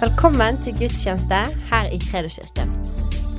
[0.00, 1.38] Velkommen til gudstjeneste
[1.68, 2.70] her i Kredoskirken.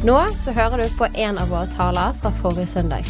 [0.06, 3.08] Nå så hører du på en av våre taler fra forrige søndag.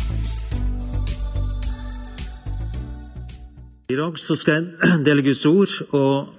[3.91, 6.32] I dag så skal jeg dele Guds ord, og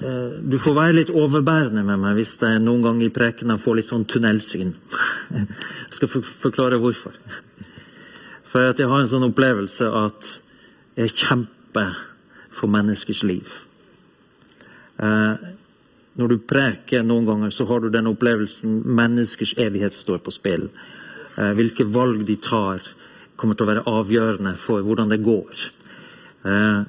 [0.00, 3.76] eh, du får være litt overbærende med meg hvis jeg noen gang i prekenen får
[3.76, 4.72] litt sånn tunnelsyn.
[5.36, 7.20] Jeg skal forklare hvorfor.
[8.48, 10.34] For at jeg har en sånn opplevelse at
[11.04, 12.00] jeg kjemper
[12.48, 13.58] for menneskers liv.
[15.04, 15.50] Eh,
[16.20, 20.68] når du preker noen ganger, så har du den opplevelsen menneskers evighet står på spill.
[21.36, 22.84] Eh, hvilke valg de tar,
[23.40, 25.62] kommer til å være avgjørende for hvordan det går.
[26.44, 26.82] Eh,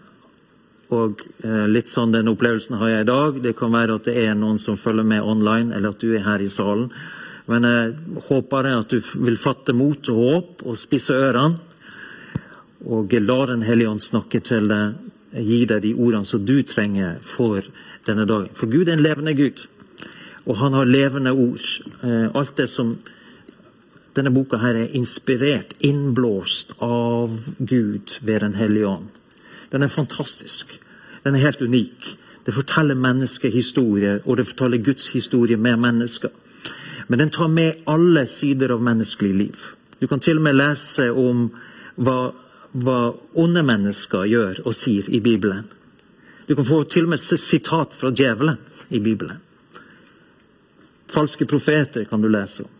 [0.91, 3.39] og eh, litt sånn den opplevelsen har jeg i dag.
[3.43, 6.25] Det kan være at det er noen som følger med online, eller at du er
[6.27, 6.89] her i salen.
[7.47, 11.69] Men jeg håper at du vil fatte mot og håp og spisse ørene.
[12.81, 14.95] Og la Den hellige ånd snakke til deg,
[15.31, 17.61] gi deg de ordene som du trenger for
[18.07, 18.49] denne dagen.
[18.53, 19.65] For Gud er en levende Gud,
[20.45, 21.65] og han har levende ord.
[22.03, 22.97] Eh, alt det som
[24.15, 29.07] denne boka her er inspirert, innblåst av Gud ved Den hellige ånd.
[29.71, 30.79] Den er fantastisk.
[31.23, 32.17] Den er helt unik.
[32.45, 36.29] Det forteller menneskehistorie, og det forteller Guds historie med mennesker.
[37.07, 39.55] Men den tar med alle sider av menneskelig liv.
[40.01, 41.51] Du kan til og med lese om
[41.95, 42.31] hva,
[42.71, 42.99] hva
[43.35, 45.67] onde mennesker gjør og sier i Bibelen.
[46.47, 49.39] Du kan få til og med sitat fra djevelen i Bibelen.
[51.11, 52.71] Falske profeter kan du lese om.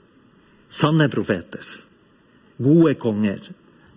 [0.72, 1.66] Sanne profeter.
[2.62, 3.42] Gode konger.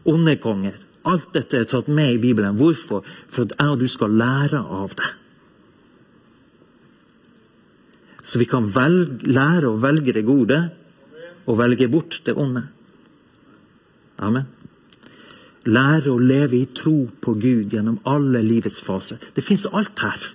[0.05, 0.79] Onde konger.
[1.05, 2.57] Alt dette er tatt med i Bibelen.
[2.59, 3.05] Hvorfor?
[3.29, 5.11] For at jeg og du skal lære av det.
[8.25, 10.59] Så vi kan velge, lære å velge det gode
[11.45, 12.65] og velge bort det onde.
[14.17, 14.49] Amen.
[15.65, 19.21] Lære å leve i tro på Gud gjennom alle livets faser.
[19.35, 20.27] Det fins alt her.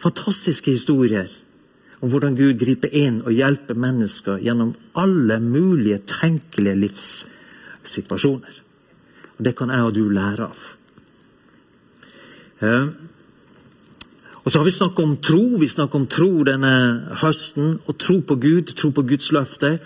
[0.00, 1.28] Fantastiske historier
[2.00, 8.60] om hvordan Gud griper inn og hjelper mennesker gjennom alle mulige tenkelige livssituasjoner.
[9.38, 10.60] Og Det kan jeg og du lære av.
[14.44, 15.42] Og så har vi snakket om tro.
[15.60, 16.72] Vi snakker om tro denne
[17.22, 17.78] høsten.
[17.88, 19.78] Og tro på Gud, tro på Guds løfter.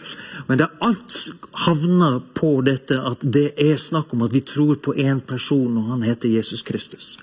[0.48, 1.18] Men det er alt
[1.66, 5.92] havner på dette at det er snakk om at vi tror på én person, og
[5.92, 7.18] han heter Jesus Kristus.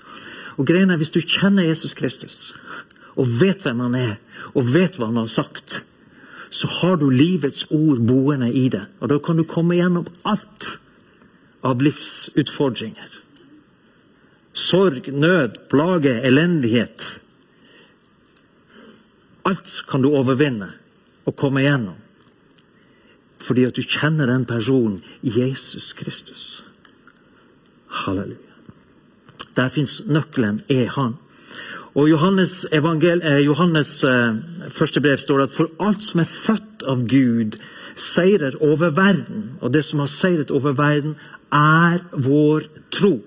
[0.56, 2.54] Og greien er, Hvis du kjenner Jesus Kristus,
[3.16, 4.16] og vet hvem han er,
[4.54, 5.82] og vet hva han har sagt,
[6.50, 8.86] så har du livets ord boende i det.
[9.00, 10.78] Og da kan du komme gjennom alt
[11.64, 13.20] av livsutfordringer.
[14.56, 17.20] Sorg, nød, plage, elendighet.
[19.46, 20.72] Alt kan du overvinne
[21.26, 21.98] og komme igjennom.
[23.42, 26.64] Fordi at du kjenner den personen Jesus Kristus.
[28.02, 28.42] Halleluja.
[29.56, 31.14] Der fins nøkkelen, er han.
[31.96, 34.34] Og Johannes, evangel, eh, Johannes eh,
[34.68, 37.56] første brev står det at for alt som er født av Gud,
[37.96, 39.56] seirer over verden.
[39.60, 41.16] Og det som har seiret over verden,
[41.52, 43.22] er vår tro.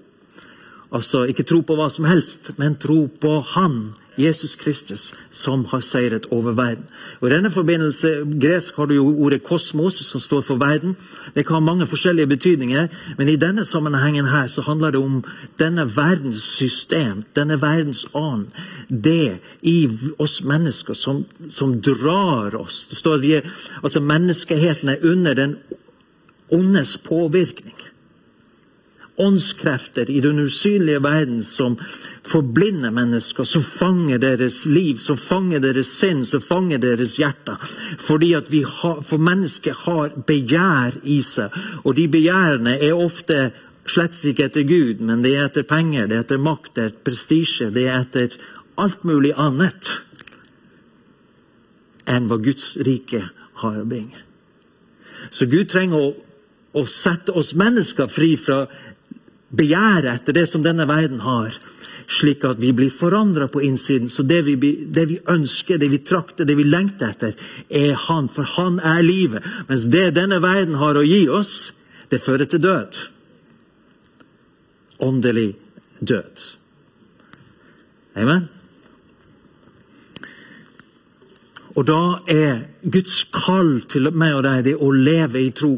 [0.93, 5.79] Altså ikke tro på hva som helst, men tro på Han, Jesus Kristus, som har
[5.79, 6.83] seiret over verden.
[7.19, 10.95] Og I denne forbindelse, gresk har du jo ordet kosmos, som står for verden.
[11.35, 12.87] Det kan ha mange forskjellige betydninger,
[13.17, 15.23] men i denne sammenhengen her så handler det om
[15.59, 18.47] denne verdens system, denne verdens ånd.
[18.89, 22.85] Det i oss mennesker som, som drar oss.
[22.89, 23.47] Det står vi er,
[23.83, 25.55] altså Menneskeheten er under den
[26.51, 27.75] ondes påvirkning
[29.19, 31.77] åndskrefter i den usynlige verden som
[32.23, 37.57] forblinder mennesker, som fanger deres liv, som fanger deres sinn, som fanger deres hjerter.
[37.99, 43.49] Fordi at vi har, For mennesket har begjær i seg, og de begjærene er ofte
[43.89, 46.91] slett ikke etter Gud, men det er etter penger, det er etter makt, det er
[46.91, 48.37] etter prestisje, det er etter
[48.79, 49.89] alt mulig annet
[52.09, 53.23] enn hva Guds rike
[53.61, 54.23] har å bringe.
[55.29, 56.13] Så Gud trenger å,
[56.79, 58.63] å sette oss mennesker fri fra
[59.49, 61.55] begjæret etter det som denne verden har,
[62.09, 64.09] slik at vi blir forandra på innsiden.
[64.09, 67.33] Så det vi, det vi, ønsker, det vi trakter, det vi lengter etter,
[67.69, 68.29] er Han.
[68.29, 69.45] For Han er livet.
[69.69, 71.73] Mens det denne verden har å gi oss,
[72.09, 73.03] det fører til død.
[74.99, 75.53] Åndelig
[75.99, 76.47] død.
[78.15, 78.49] Amen.
[81.77, 85.77] Og da er Guds kall til meg og deg det å leve i tro.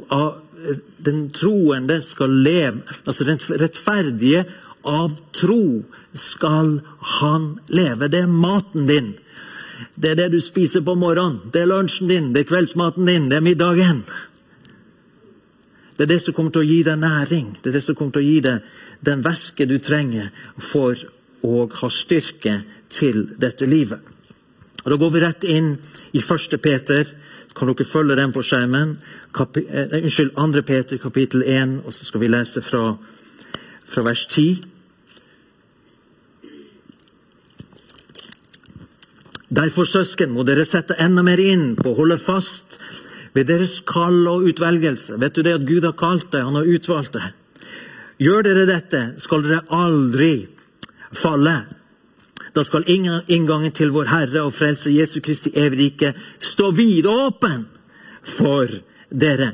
[1.05, 2.83] Den troende skal leve.
[3.05, 4.45] Altså den rettferdige
[4.87, 5.83] av tro
[6.13, 6.79] skal
[7.19, 8.07] han leve.
[8.07, 9.13] Det er maten din.
[9.95, 11.39] Det er det du spiser på morgenen.
[11.53, 14.03] Det er lunsjen din, det er kveldsmaten din, det er middagen.
[15.97, 17.49] Det er det som kommer til å gi deg næring.
[17.61, 18.69] Det er det som kommer til å gi deg
[19.05, 20.97] den væske du trenger for
[21.45, 23.99] å ha styrke til dette livet.
[24.81, 25.75] Og Da går vi rett inn
[26.13, 26.57] i 1.
[26.61, 27.05] Peter.
[27.55, 28.97] Kan dere følge den på skjermen?
[29.35, 30.61] Kapi, eh, unnskyld, 2.
[30.61, 32.97] Peter kapittel 1, og så skal vi lese fra,
[33.85, 34.63] fra vers 10.
[39.51, 42.79] Derfor, søsken, må dere sette enda mer inn på å holde fast
[43.35, 45.17] ved deres kall og utvelgelse.
[45.19, 47.33] Vet du det at Gud har kalt deg, han har utvalgt deg.
[48.21, 50.47] Gjør dere dette, skal dere aldri
[51.11, 51.57] falle.
[52.55, 57.65] Da skal inngangen til vår Herre og Frelser Jesu Kristi evige stå vidåpen
[58.23, 58.67] for
[59.09, 59.53] dere.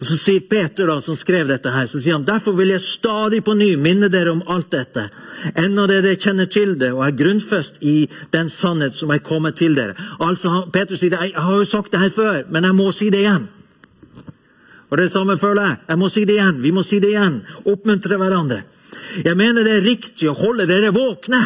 [0.00, 2.80] Og Så sier Peter, da, som skrev dette, her, så sier han, derfor vil jeg
[2.80, 5.10] stadig på ny minne dere om alt dette,
[5.60, 9.76] ennå dere kjenner til det og er grunnfest i den sannhet som er kommet til
[9.76, 9.92] dere.
[10.24, 13.26] Altså, Peter sier jeg har jo sagt det her før, men jeg må si det
[13.26, 13.48] igjen.
[14.90, 15.76] Og Det samme føler jeg.
[15.88, 16.62] Jeg må si det igjen.
[16.62, 17.42] Vi må si det igjen.
[17.64, 18.62] Oppmuntre hverandre.
[19.24, 21.44] Jeg mener det er riktig å holde dere våkne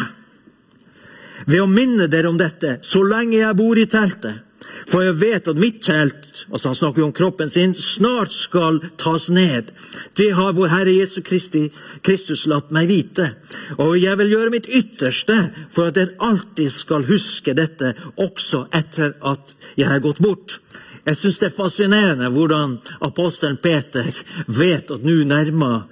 [1.45, 4.41] ved å minne dere om dette så lenge jeg bor i teltet.
[4.89, 8.79] For jeg vet at mitt telt altså han snakker jo om kroppen sin, snart skal
[9.01, 9.71] tas ned.
[10.17, 11.67] Det har vår Herre Jesu Kristi,
[12.05, 13.31] Kristus latt meg vite.
[13.77, 15.37] Og jeg vil gjøre mitt ytterste
[15.73, 20.59] for at dere alltid skal huske dette, også etter at jeg har gått bort.
[21.05, 24.07] Jeg syns det er fascinerende hvordan apostelen Peter
[24.49, 25.85] vet at nå nærmer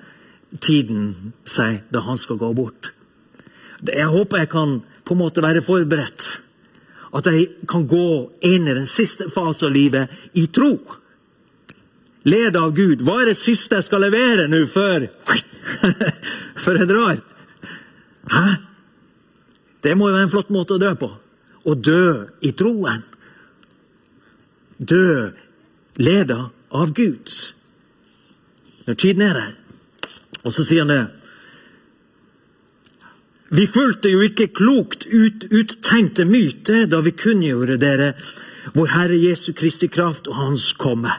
[0.62, 2.94] tiden seg da han skal gå bort.
[3.84, 6.28] Jeg håper jeg kan på en måte være forberedt
[7.14, 8.08] at de kan gå
[8.42, 10.74] inn i den siste fase av livet i tro.
[12.26, 13.04] Lede av Gud.
[13.06, 15.06] Hva er det siste jeg skal levere nå før,
[16.64, 17.22] før jeg drar?
[18.34, 18.46] Hæ?
[19.84, 21.10] Det må jo være en flott måte å dø på.
[21.64, 22.06] Å dø
[22.42, 23.04] i troen.
[24.80, 25.30] Dø
[26.02, 26.40] leda
[26.74, 27.30] av Gud.
[28.88, 29.52] Når tiden er der.
[30.44, 31.04] Og så sier han det
[33.50, 38.14] vi fulgte jo ikke klokt ut, uttenkte myter da vi kunngjorde dere
[38.74, 41.12] vår Herre Jesu Kristi kraft og Hans komme.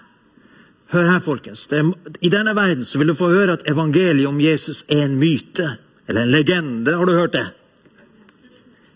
[0.94, 1.66] Hør her, folkens.
[1.72, 1.90] Er,
[2.20, 5.76] I denne verden så vil du få høre at evangeliet om Jesus er en myte.
[6.08, 6.96] Eller en legende.
[6.96, 7.46] Har du hørt det?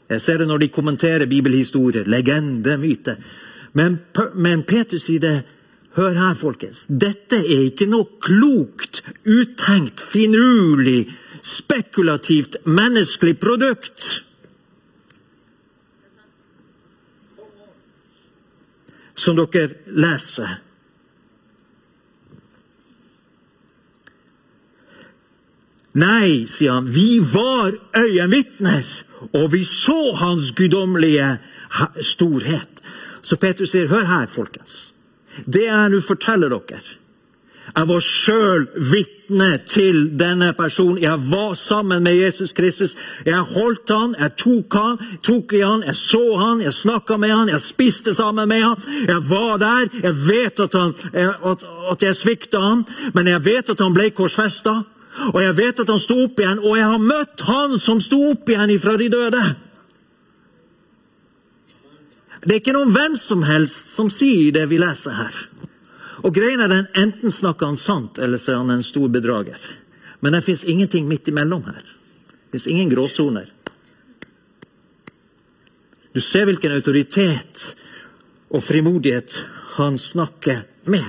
[0.09, 2.05] Jeg ser det når de kommenterer bibelhistorier.
[2.05, 3.17] Legende, myte.
[3.73, 3.99] Men,
[4.35, 5.37] men Peter sier det.
[5.99, 6.87] Hør her, folkens.
[6.87, 11.09] Dette er ikke noe klokt, uttenkt, finurlig
[11.43, 14.07] spekulativt menneskelig produkt.
[19.19, 20.59] Som dere leser.
[25.99, 28.87] Nei, sier han, vi var øyenvitner,
[29.33, 31.39] og vi så hans guddommelige
[32.01, 32.83] storhet.
[33.23, 34.93] Så Peter sier, hør her, folkens.
[35.47, 36.83] Det jeg nå forteller dere,
[37.79, 40.99] jeg var sjøl vitne til denne personen.
[40.99, 42.97] Jeg var sammen med Jesus Kristus.
[43.27, 47.31] Jeg holdt han, jeg tok han, tok i han, jeg så han, jeg snakka med
[47.31, 48.83] han, jeg spiste sammen med han.
[49.07, 49.85] Jeg var der.
[50.03, 50.95] Jeg vet at, han,
[51.53, 52.83] at, at jeg svikta han,
[53.15, 54.75] men jeg vet at han ble korsfesta.
[55.31, 58.19] Og jeg vet at han sto opp igjen, og jeg har møtt han som sto
[58.33, 59.45] opp igjen ifra de døde.
[62.43, 65.41] Det er ikke noen hvem som helst som sier det vi leser her.
[66.25, 69.59] Og greien er den, Enten snakker han sant, eller så er han en stor bedrager.
[70.21, 71.83] Men det fins ingenting midt imellom her.
[71.83, 73.53] Det fins ingen gråsoner.
[76.15, 77.77] Du ser hvilken autoritet
[78.51, 79.45] og frimodighet
[79.77, 81.05] han snakker med.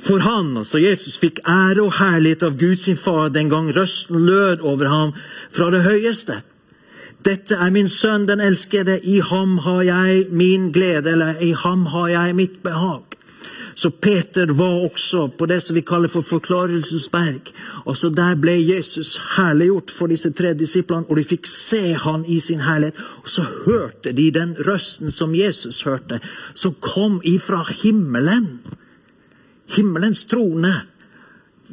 [0.00, 4.24] For han, altså Jesus, fikk ære og herlighet av Gud sin far den gang røsten
[4.24, 5.12] lød over ham
[5.52, 6.40] fra det høyeste.
[7.20, 11.84] Dette er min sønn, den elskede, i ham har jeg min glede, eller i ham
[11.92, 13.19] har jeg mitt behag.
[13.80, 17.52] Så Peter var også på det som vi kaller for forklarelsesberg.
[17.88, 22.26] Og så Der ble Jesus herliggjort for disse tre disiplene, og de fikk se han
[22.28, 22.98] i sin herlighet.
[23.22, 26.20] Og så hørte de den røsten som Jesus hørte,
[26.54, 28.60] som kom ifra himmelen.
[29.66, 30.74] Himmelens trone.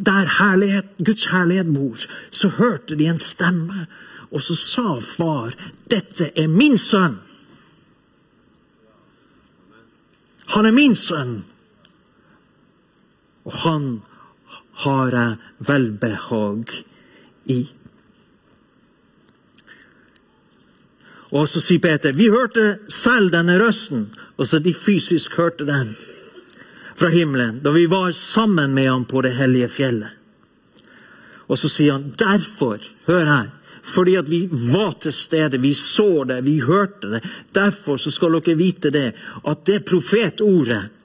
[0.06, 2.08] Der herlighet, Guds herlighet bor.
[2.32, 3.88] Så hørte de en stemme,
[4.32, 5.52] og så sa far,
[5.92, 7.20] 'Dette er min sønn'.
[10.48, 11.44] Han er min sønn
[13.48, 13.86] og han
[14.84, 15.38] har jeg
[15.70, 16.74] velbehag
[17.50, 17.62] i.
[21.32, 25.96] Og så sier Peter vi hørte selv denne røsten, og så de fysisk hørte den
[26.98, 30.14] fra himmelen da vi var sammen med ham på det hellige fjellet.
[31.48, 33.52] Og så sier han derfor, hør her,
[33.88, 37.22] fordi at vi var til stede, vi så det, vi hørte det.
[37.56, 39.14] Derfor så skal dere vite det,
[39.48, 40.97] at det profetordet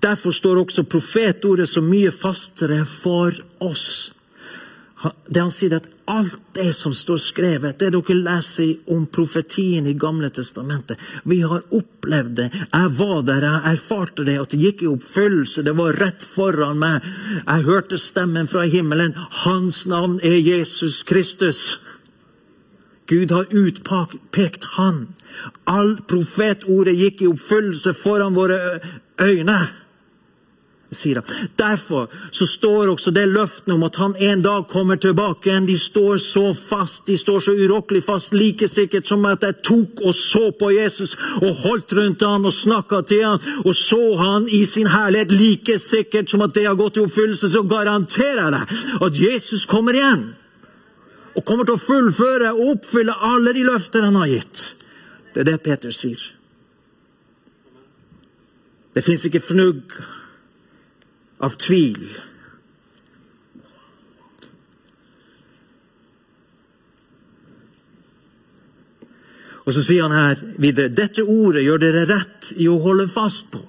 [0.00, 3.34] Derfor står også profetordet så mye fastere for
[3.64, 4.12] oss.
[5.28, 9.94] Det han sier, at alt det som står skrevet, det dere leser om profetien i
[9.98, 12.46] Gamle testamentet Vi har opplevd det.
[12.72, 15.64] Jeg var der, jeg erfarte det, at det gikk i oppfyllelse.
[15.66, 17.04] Det var rett foran meg.
[17.42, 19.16] Jeg hørte stemmen fra himmelen.
[19.44, 21.78] Hans navn er Jesus Kristus.
[23.06, 25.08] Gud har utpekt han.
[25.66, 28.80] All profetordet gikk i oppfyllelse foran våre
[29.22, 29.58] øyne
[30.90, 31.48] sier han.
[31.56, 35.66] Derfor så står også det løftet om at han en dag kommer tilbake igjen.
[35.66, 40.02] De står så fast, de står så urokkelig fast, like sikkert som at jeg tok
[40.04, 44.48] og så på Jesus og holdt rundt han og snakka til han og så han
[44.48, 45.34] i sin herlighet.
[45.36, 49.66] Like sikkert som at det har gått i oppfyllelse, så garanterer jeg deg at Jesus
[49.66, 50.28] kommer igjen.
[51.36, 54.62] Og kommer til å fullføre og oppfylle alle de løfter han har gitt.
[55.34, 56.22] Det er det Peter sier.
[58.96, 59.98] Det fins ikke fnugg
[61.42, 62.02] av tvil.
[69.66, 73.50] Og så sier han her videre dette ordet gjør dere rett i å holde fast
[73.50, 73.62] på.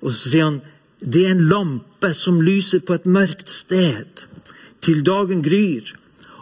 [0.00, 0.62] Og så sier han
[0.96, 4.24] det er en lampe som lyser på et mørkt sted,
[4.80, 5.90] til dagen gryr,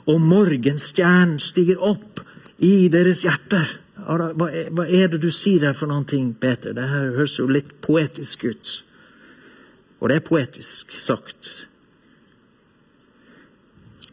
[0.06, 2.20] og morgenstjernen stiger opp
[2.62, 3.66] i deres hjerter.
[4.04, 6.74] Hva er det du sier her for ting, Peter?
[6.76, 8.74] Det her høres jo litt poetisk ut.
[10.04, 11.48] Og det er poetisk sagt.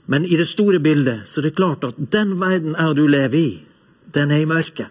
[0.08, 3.36] Men i det store bildet så er det klart at den verden er du lever
[3.36, 3.50] i,
[4.16, 4.88] den er i mørket.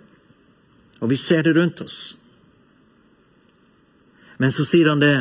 [1.00, 2.18] Og vi ser det rundt oss.
[4.36, 5.16] Men så sier han det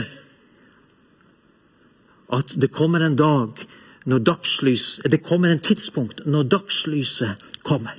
[2.36, 3.64] at det kommer en dag
[4.10, 7.96] når dagslys Det kommer en tidspunkt når dagslyset kommer.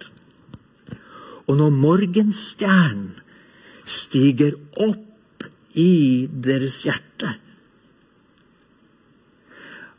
[1.49, 3.15] Og når morgenstjernen
[3.87, 7.39] stiger opp i deres hjerte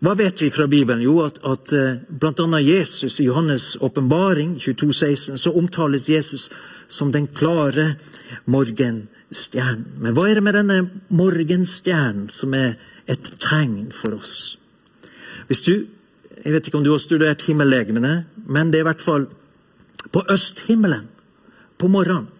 [0.01, 1.03] hva vet vi fra Bibelen?
[1.05, 2.59] Jo, at, at eh, bl.a.
[2.65, 6.47] Jesus i Johannes' åpenbaring 22,16 så omtales Jesus
[6.89, 7.99] som den klare
[8.49, 9.83] morgenstjernen.
[10.01, 10.77] Men hva er det med denne
[11.13, 14.57] morgenstjernen som er et tegn for oss?
[15.47, 15.73] Hvis du,
[16.41, 19.27] Jeg vet ikke om du har studert himmellegemene, men det er i hvert fall
[20.09, 21.05] på østhimmelen
[21.77, 22.31] på morgenen,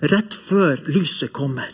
[0.00, 1.68] rett før lyset kommer,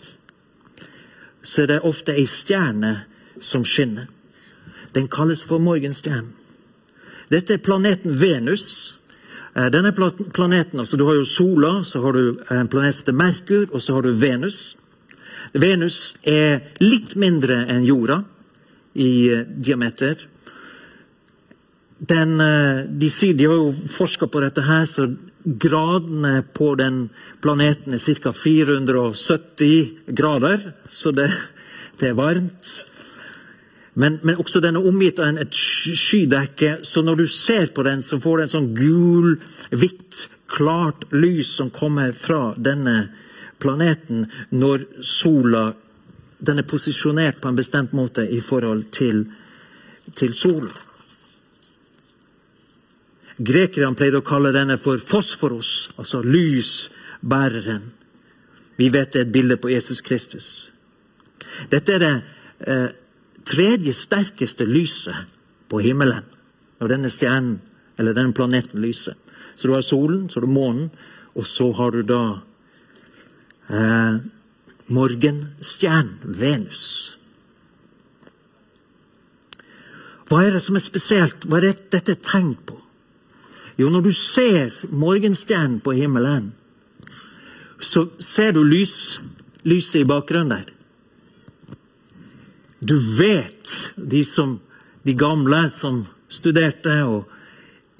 [1.39, 2.91] så er det ofte ei stjerne
[3.39, 4.09] som skinner.
[4.95, 6.31] Den kalles for morgenstjernen.
[7.29, 8.95] Dette er planeten Venus.
[9.55, 13.17] Eh, denne planeten, altså Du har jo sola, så har du en planet som heter
[13.19, 14.77] Merkur, og så har du Venus.
[15.53, 18.23] Venus er litt mindre enn jorda
[18.93, 20.15] i eh, diameter.
[21.99, 25.09] Den, eh, de, sier, de har jo forska på dette, her, så
[25.45, 27.09] gradene på den
[27.41, 28.31] planeten er ca.
[28.31, 30.71] 470 grader.
[30.89, 31.31] Så det,
[31.99, 32.79] det er varmt.
[33.95, 38.01] Men, men, også den er omgitt av et skydekke, så når du ser på den,
[38.03, 39.37] så får du en sånn gul,
[39.71, 43.07] hvitt, klart lys som kommer fra denne
[43.63, 45.69] planeten når sola
[46.45, 49.23] den er posisjonert på en bestemt måte i forhold til,
[50.19, 50.69] til solen.
[53.35, 57.89] Grekerne pleide å kalle denne for fosforos, altså lysbæreren.
[58.75, 60.47] Vi vet det er et bilde på Jesus Kristus.
[61.71, 62.13] Dette er det
[62.67, 62.87] eh,
[63.45, 65.31] tredje sterkeste lyset
[65.69, 66.25] på himmelen
[66.79, 67.59] når denne stjernen
[67.99, 69.15] eller denne planeten lyser.
[69.55, 70.89] Så du har solen, så har du månen,
[71.35, 72.21] og så har du da
[73.71, 74.17] eh,
[74.91, 77.15] morgenstjernen Venus.
[80.25, 81.45] Hva er det som er spesielt?
[81.45, 82.79] Hva er det dette et tegn på?
[83.77, 86.53] Jo, når du ser morgenstjernen på himmelen,
[87.79, 89.19] så ser du lys,
[89.67, 90.71] lyset i bakgrunnen der.
[92.79, 94.59] Du vet, de, som,
[95.03, 97.31] de gamle som studerte og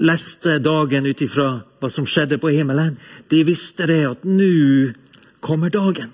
[0.03, 1.47] leste dagen ut ifra
[1.79, 2.97] hva som skjedde på himmelen,
[3.31, 4.91] de visste det at nå
[5.45, 6.11] kommer dagen.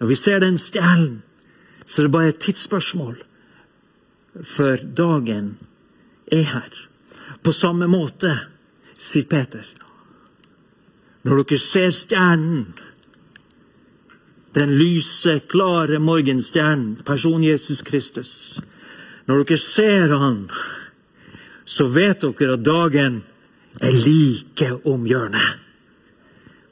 [0.00, 1.22] Når vi ser den stjernen,
[1.86, 3.16] så er det bare et tidsspørsmål
[4.46, 5.56] før dagen
[6.32, 6.70] er her.
[7.42, 8.30] På samme måte,
[9.00, 9.64] sier Peter.
[11.24, 12.68] Når dere ser stjernen
[14.54, 18.60] den lyse, klare morgenstjernen, person Jesus Kristus.
[19.26, 20.48] Når dere ser han,
[21.64, 23.20] så vet dere at dagen
[23.80, 25.60] er like om hjørnet.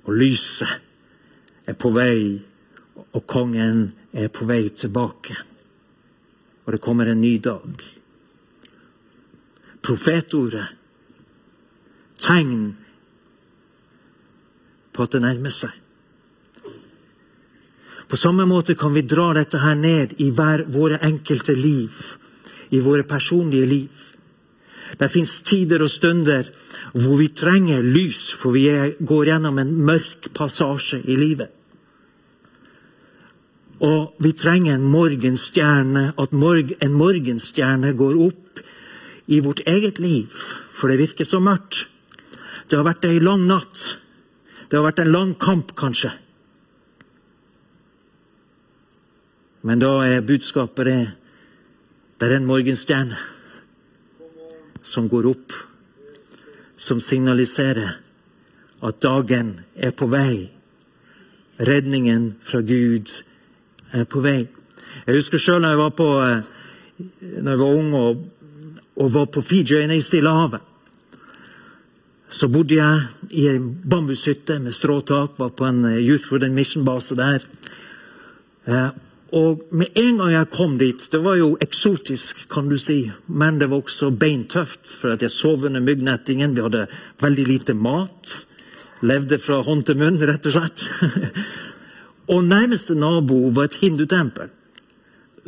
[0.08, 2.40] Og lyset er på vei,
[3.12, 5.36] og kongen er på vei tilbake.
[6.66, 7.84] Og det kommer en ny dag.
[9.84, 10.66] Profetordet,
[12.18, 12.72] tegn
[14.92, 15.76] på at det nærmer seg.
[18.08, 21.92] På samme måte kan vi dra dette her ned i hver, våre enkelte liv.
[22.70, 23.90] i våre personlige liv.
[25.00, 26.50] Det fins tider og stunder
[26.92, 28.66] hvor vi trenger lys, for vi
[29.00, 31.48] går gjennom en mørk passasje i livet.
[33.80, 38.60] Og vi trenger en morgenstjerne, at en morgenstjerne går opp
[39.26, 40.28] i vårt eget liv,
[40.72, 41.86] for det virker så mørkt.
[42.68, 43.96] Det har vært ei lang natt.
[44.68, 46.12] Det har vært en lang kamp, kanskje.
[49.68, 51.00] Men da er budskapet det
[52.18, 53.14] det er en morgenstjerne
[54.82, 55.52] som går opp,
[56.74, 57.92] som signaliserer
[58.82, 60.48] at dagen er på vei.
[61.62, 63.12] Redningen fra Gud
[63.94, 64.48] er på vei.
[65.06, 66.42] Jeg husker sjøl da jeg var på eh,
[67.38, 68.26] når jeg var ung og,
[68.98, 70.64] og var på Fiji i Stillehavet.
[72.30, 77.14] Så bodde jeg i ei bambushytte med stråtak, var på en eh, Youth the Mission-base
[77.14, 77.46] der.
[79.32, 83.58] Og med en gang jeg kom dit Det var jo eksotisk, kan du si, men
[83.60, 84.88] det var også beintøft.
[84.88, 86.56] For at jeg sov under myggnettingen.
[86.56, 86.86] Vi hadde
[87.20, 88.46] veldig lite mat.
[89.02, 90.86] Levde fra hånd til munn, rett og slett.
[92.32, 94.48] og nærmeste nabo var et hindutempel.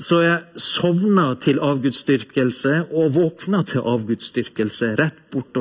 [0.01, 5.59] Så jeg sovna til avgudsdyrkelse og våkna til avgudsdyrkelse rett, bort,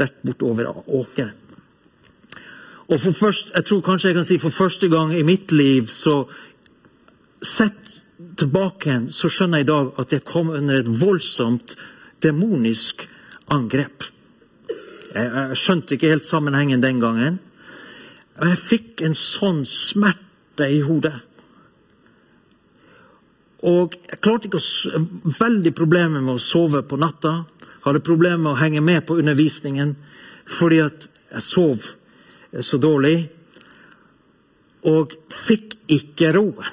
[0.00, 1.36] rett bortover åkeren.
[2.88, 5.90] Og for først, jeg tror kanskje jeg kan si for første gang i mitt liv
[5.92, 6.22] så
[7.44, 8.02] Sett
[8.38, 11.76] tilbake igjen, så skjønner jeg i dag at jeg kom under et voldsomt
[12.22, 13.04] demonisk
[13.54, 14.08] angrep.
[15.14, 17.38] Jeg, jeg skjønte ikke helt sammenhengen den gangen.
[18.38, 21.14] Og jeg fikk en sånn smerte i hodet.
[23.66, 25.04] Og jeg klarte ikke å
[25.38, 27.40] Veldig problemer med å sove på natta.
[27.82, 29.96] Hadde problemer med å henge med på undervisningen
[30.48, 31.88] fordi at jeg sov
[32.64, 33.28] så dårlig.
[34.88, 36.70] Og fikk ikke roen.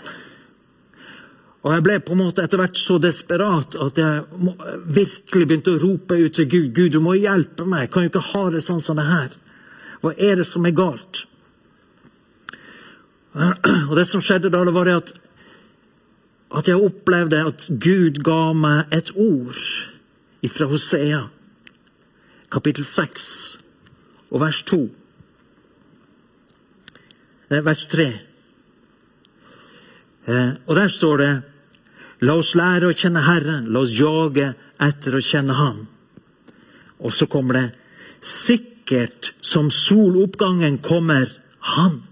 [1.66, 4.26] Og Jeg ble på en måte etter hvert så desperat at jeg
[4.86, 6.68] virkelig begynte å rope ut til Gud.
[6.78, 7.88] Gud, du må hjelpe meg.
[7.88, 9.34] Jeg kan jo ikke ha det sånn som det her.
[10.04, 11.24] Hva er det som er galt?
[13.90, 15.10] Og Det som skjedde da, det var det at,
[16.62, 19.58] at jeg opplevde at Gud ga meg et ord
[20.46, 21.24] fra Hosea,
[22.54, 23.26] kapittel 6
[24.30, 24.80] og vers 2.
[27.50, 28.08] Eh, vers 3.
[30.30, 31.34] Eh, og der står det
[32.24, 33.68] La oss lære å kjenne Herren.
[33.74, 35.86] La oss jage etter å kjenne Ham.
[37.04, 37.68] Og så kommer det
[38.26, 41.30] Sikkert som soloppgangen kommer
[41.76, 42.04] Han.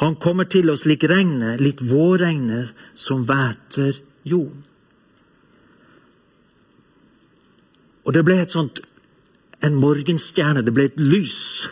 [0.00, 4.62] Han kommer til oss lik regnet, litt vårregnet som væter jorden.
[8.08, 8.80] Og det ble et sånt,
[9.60, 10.64] en morgenstjerne.
[10.64, 11.68] Det ble et lys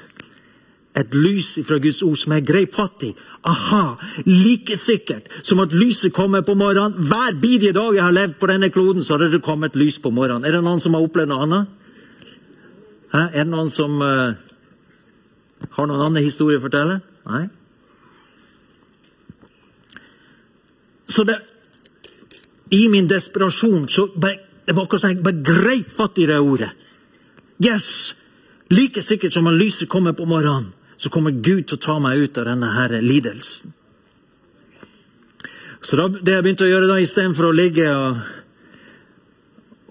[0.99, 3.13] et lys fra Guds ord som jeg grep fatt i.
[3.47, 3.83] Aha!
[4.27, 7.09] Like sikkert som at lyset kommer på morgenen.
[7.11, 10.11] Hver bidige dag jeg har levd på denne kloden, så har det kommet lys på
[10.11, 10.45] morgenen.
[10.45, 11.77] Er det noen som har opplevd noe annet?
[13.13, 13.23] Hæ?
[13.29, 14.35] Er det noen som uh,
[15.77, 17.01] har noen annen historie å fortelle?
[17.29, 17.47] Nei?
[21.09, 21.39] Så det
[22.71, 26.69] I min desperasjon så bare, det var akkurat som jeg bare fatt i det ordet.
[27.65, 28.15] Yes!
[28.69, 32.19] Like sikkert som at lyset kommer på morgenen, så kommer Gud til å ta meg
[32.19, 33.71] ut av denne her lidelsen.
[35.79, 38.19] Så da, det jeg begynte å gjøre da, istedenfor å ligge og,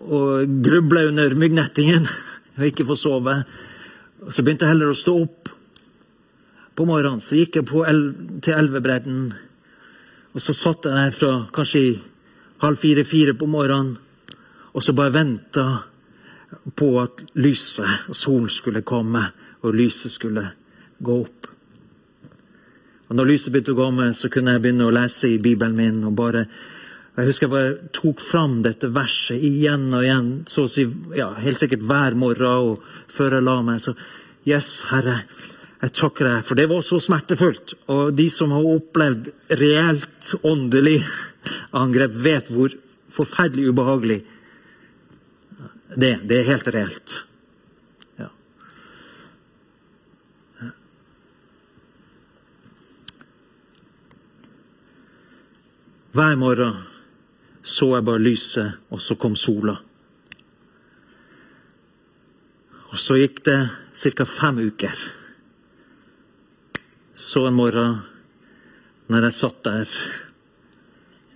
[0.03, 2.03] og gruble under myggnettingen
[2.57, 3.37] og ikke få sove,
[4.27, 5.53] så begynte jeg heller å stå opp
[6.75, 7.23] på morgenen.
[7.23, 8.03] Så gikk jeg el
[8.43, 9.31] til elvebredden,
[10.35, 11.85] og så satt jeg der fra kanskje
[12.65, 13.95] halv fire-fire på morgenen,
[14.75, 15.67] og så bare venta
[16.77, 19.23] på at lyset og solen skulle komme,
[19.63, 20.66] og lyset skulle komme
[21.03, 21.51] gå opp.
[23.07, 25.77] Og når lyset begynte å gå med, så kunne jeg begynne å lese i Bibelen
[25.77, 26.03] min.
[26.03, 26.47] og bare
[27.17, 30.83] jeg husker jeg bare tok fram dette verset igjen og igjen, så å si,
[31.17, 33.81] ja, helt sikkert hver morgen og før jeg la meg.
[33.81, 33.95] Så
[34.47, 35.23] Yes, Herre,
[35.81, 37.73] jeg takker deg, for det var så smertefullt.
[37.91, 41.01] Og de som har opplevd reelt åndelig
[41.75, 42.75] angrep, vet hvor
[43.11, 44.21] forferdelig ubehagelig
[45.97, 46.23] det er.
[46.23, 47.17] Det er helt reelt.
[56.17, 56.79] Hver morgen
[57.61, 59.75] så jeg bare lyset, og så kom sola.
[62.89, 63.57] Og så gikk det
[63.93, 64.25] ca.
[64.25, 64.97] fem uker.
[67.13, 67.99] Så en morgen,
[69.13, 69.93] når jeg satt der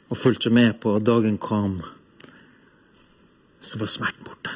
[0.10, 1.84] og fulgte med på at dagen kom,
[3.62, 4.50] så var smerten borte.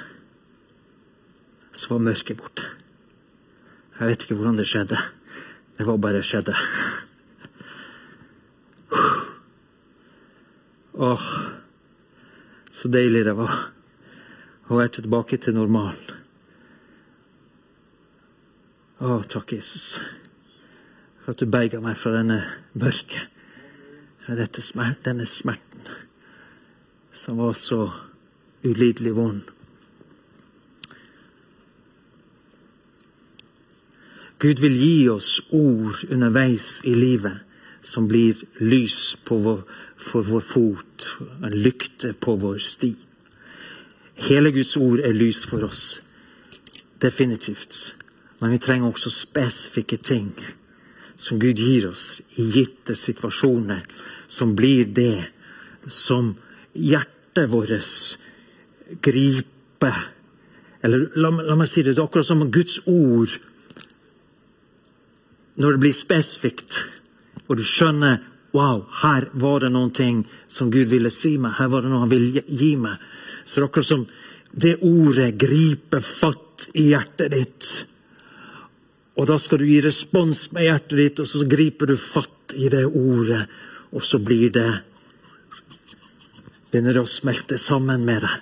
[1.70, 2.66] Så var mørket borte.
[4.00, 4.98] Jeg vet ikke hvordan det skjedde.
[5.78, 6.58] Det var bare skjedde.
[10.96, 11.18] Så
[12.72, 13.52] Så deilig det var
[14.68, 16.22] å være tilbake til normalen.
[19.00, 20.00] Å, takk, Jesus,
[21.24, 22.40] for at du berga meg fra denne
[22.80, 23.28] mørket.
[24.26, 25.84] Dette smert, denne smerten
[27.14, 27.90] som var så
[28.64, 29.44] ulidelig vond.
[34.40, 37.46] Gud vil gi oss ord underveis i livet
[37.86, 39.62] som blir lys på vår,
[40.06, 41.08] for vår fot,
[41.44, 42.94] en lykte på vår sti.
[44.28, 46.02] Hele Guds ord er lys for oss.
[47.02, 47.96] Definitivt.
[48.40, 50.32] Men vi trenger også spesifikke ting
[51.16, 53.84] som Gud gir oss i gitte situasjoner,
[54.28, 55.26] som blir det
[55.88, 56.34] som
[56.74, 58.20] hjertet vårt
[59.02, 60.00] griper.
[60.84, 63.32] Eller la, la, meg si det, det er akkurat som Guds ord
[65.56, 66.76] Når det blir spesifikt,
[67.48, 68.18] og du skjønner
[68.56, 71.58] Wow, her var det ting som Gud ville si meg.
[71.58, 73.02] Her var det noe han ville gi meg.
[73.44, 74.06] Så det er akkurat som
[74.56, 77.70] det ordet griper fatt i hjertet ditt.
[79.20, 82.70] Og da skal du gi respons med hjertet ditt, og så griper du fatt i
[82.72, 83.44] det ordet.
[83.92, 84.70] Og så blir det
[86.72, 88.40] Begynner det å smelte sammen med deg.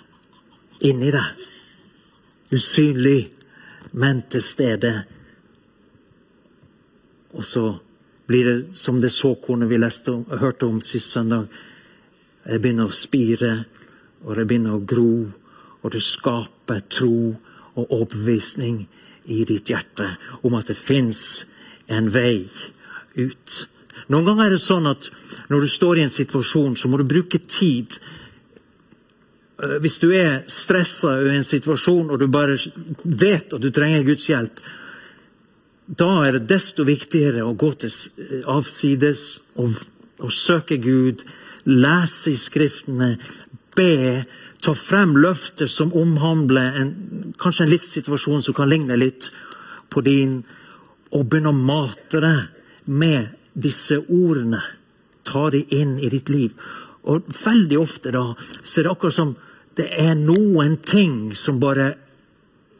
[0.89, 1.41] Inni deg.
[2.53, 3.27] Usynlig,
[3.93, 4.93] men til stede.
[7.37, 7.65] Og så
[8.33, 11.45] blir det som det såkornet vi leste hørte om sist søndag.
[12.43, 13.51] Det begynner å spire,
[14.25, 15.27] og det begynner å gro,
[15.83, 17.35] og du skaper tro
[17.77, 18.87] og overbevisning
[19.29, 21.43] i ditt hjerte om at det fins
[21.93, 22.47] en vei
[23.13, 23.61] ut.
[24.09, 25.11] Noen ganger er det sånn at
[25.53, 27.99] når du står i en situasjon, så må du bruke tid.
[29.61, 32.57] Eh, hvis du er stressa i en situasjon og du bare
[33.03, 34.57] vet at du trenger Guds hjelp,
[35.87, 37.91] da er det desto viktigere å gå til
[38.49, 39.25] avsides
[39.59, 39.75] og,
[40.23, 41.25] og søke Gud,
[41.67, 43.17] lese i Skriftene,
[43.75, 44.23] be
[44.63, 46.91] ta frem løfter som omhandler en,
[47.39, 49.27] kanskje en livssituasjon som kan ligne litt
[49.91, 50.39] på din,
[51.13, 54.61] og begynne å mate deg med disse ordene.
[55.27, 56.55] Ta de inn i ditt liv.
[57.11, 58.23] Og veldig ofte da,
[58.63, 59.35] så er det akkurat som
[59.75, 61.91] det er noen ting som bare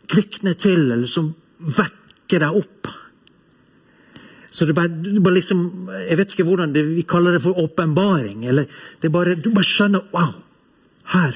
[0.08, 2.03] kvikner til, eller som vekker
[2.42, 2.90] deg opp.
[4.54, 7.58] Så det bare, du bare liksom, Jeg vet ikke hvordan det, vi kaller det for
[7.58, 8.46] åpenbaring.
[8.46, 8.66] eller
[9.02, 10.34] det bare, Du bare skjønner Wow!
[11.14, 11.34] Her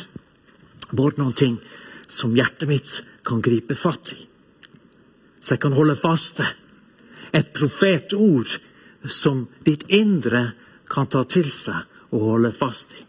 [0.91, 1.57] både noen ting
[2.07, 2.93] som hjertet mitt
[3.27, 4.21] kan gripe fatt i.
[5.41, 6.53] Så jeg kan holde fast ved.
[7.33, 8.47] Et profetord
[9.03, 10.53] som ditt indre
[10.89, 13.03] kan ta til seg og holde fast i.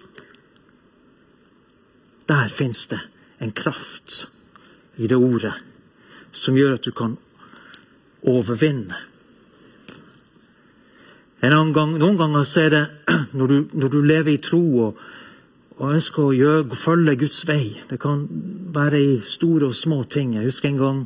[2.29, 3.01] Der fins det
[3.39, 4.27] en kraft
[4.99, 5.55] i det ordet
[6.35, 7.17] som gjør at du kan
[8.29, 9.05] overvinne.
[11.41, 12.85] Gang, noen ganger så er det
[13.39, 15.01] når du, når du lever i tro og
[15.79, 17.63] og ønsker å gjøre, følge Guds vei.
[17.87, 18.25] Det kan
[18.75, 20.35] være i store og små ting.
[20.35, 21.01] Jeg husker en gang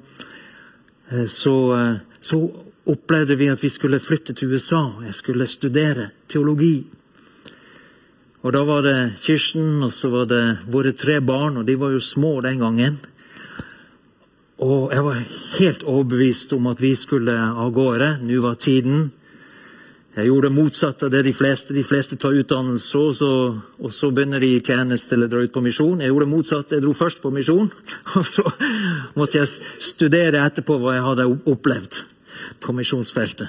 [1.11, 2.41] eh, så, eh, så
[2.89, 4.87] opplevde vi at vi skulle flytte til USA.
[5.05, 6.87] Jeg skulle studere teologi.
[8.43, 11.93] Og Da var det Kirsten og så var det våre tre barn, og de var
[11.93, 12.99] jo små den gangen.
[14.63, 15.25] Og jeg var
[15.59, 18.15] helt overbevist om at vi skulle av gårde.
[18.23, 19.09] Nå var tiden.
[20.13, 21.75] Jeg gjorde det motsatte av det de fleste.
[21.75, 23.31] De fleste tar utdannelse, og så,
[23.81, 26.03] og så begynner de i tjeneste eller drar ut på misjon.
[26.05, 26.77] Jeg gjorde det motsatte.
[26.77, 27.71] Jeg dro først på misjon,
[28.19, 28.45] og så
[29.17, 29.51] måtte jeg
[29.83, 32.03] studere etterpå hva jeg hadde opplevd
[32.63, 33.49] på misjonsfeltet.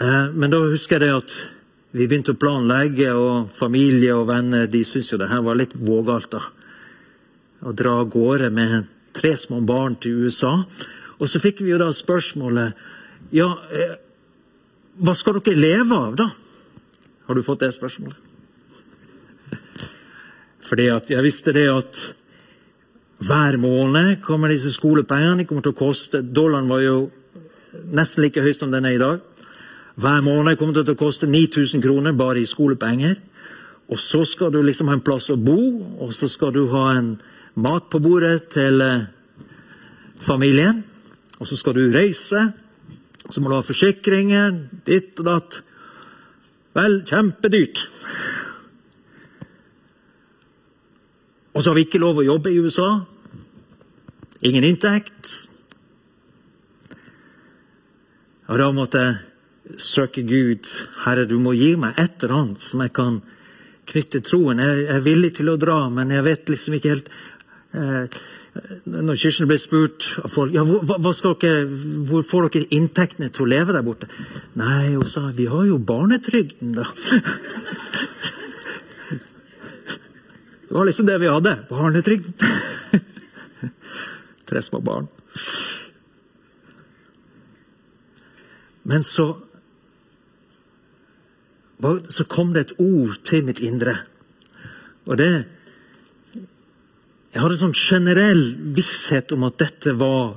[0.00, 1.36] Eh, men da husker jeg det at
[1.92, 5.76] vi begynte å planlegge, og familie og venner de syntes jo det her var litt
[5.76, 6.32] vågalt.
[6.32, 6.42] da.
[7.62, 10.56] Å dra av gårde med tre små barn til USA.
[11.18, 12.74] Og så fikk vi jo da spørsmålet
[13.32, 13.94] ja, eh,
[14.98, 16.26] hva skal dere leve av, da?
[17.28, 18.18] Har du fått det spørsmålet?
[20.68, 22.02] Fordi at jeg visste det at
[23.22, 26.96] hver måned kommer disse skolepengene De kommer til å koste Dollaren var jo
[27.94, 29.20] nesten like høy som den er i dag.
[29.94, 33.14] Hver måned kommer det til å koste 9000 kroner bare i skolepenger.
[33.92, 35.56] Og så skal du liksom ha en plass å bo,
[36.00, 37.14] og så skal du ha en
[37.54, 39.06] mat på bordet til eh,
[40.20, 40.82] familien.
[41.40, 42.52] Og så skal du reise,
[43.28, 44.54] så må du ha forsikringer,
[44.86, 45.62] ditt og datt.
[46.76, 47.82] Vel, kjempedyrt.
[51.52, 52.90] Og så har vi ikke lov å jobbe i USA.
[54.46, 55.28] Ingen inntekt.
[58.48, 60.68] Og da måtte jeg søke Gud.
[61.04, 63.20] Herre, du må gi meg et eller annet som jeg kan
[63.88, 64.62] knytte troen.
[64.62, 67.12] Jeg er villig til å dra, men jeg vet liksom ikke helt
[67.72, 70.84] når Kirsten ble spurt av folk ja, hvor,
[71.40, 71.62] dere,
[72.08, 74.10] hvor får dere inntektene til å leve der borte.
[74.60, 76.88] Nei, hun sa vi har jo barnetrygden, da.
[80.72, 81.50] Det var liksom det vi hadde.
[81.68, 82.44] Barnetrygd.
[84.48, 85.08] Tre små barn.
[88.88, 89.26] Men så
[92.08, 93.96] så kom det et ord til mitt indre.
[95.04, 95.44] Og det
[97.32, 98.42] Jeg hadde sånn generell
[98.76, 100.34] visshet om at dette var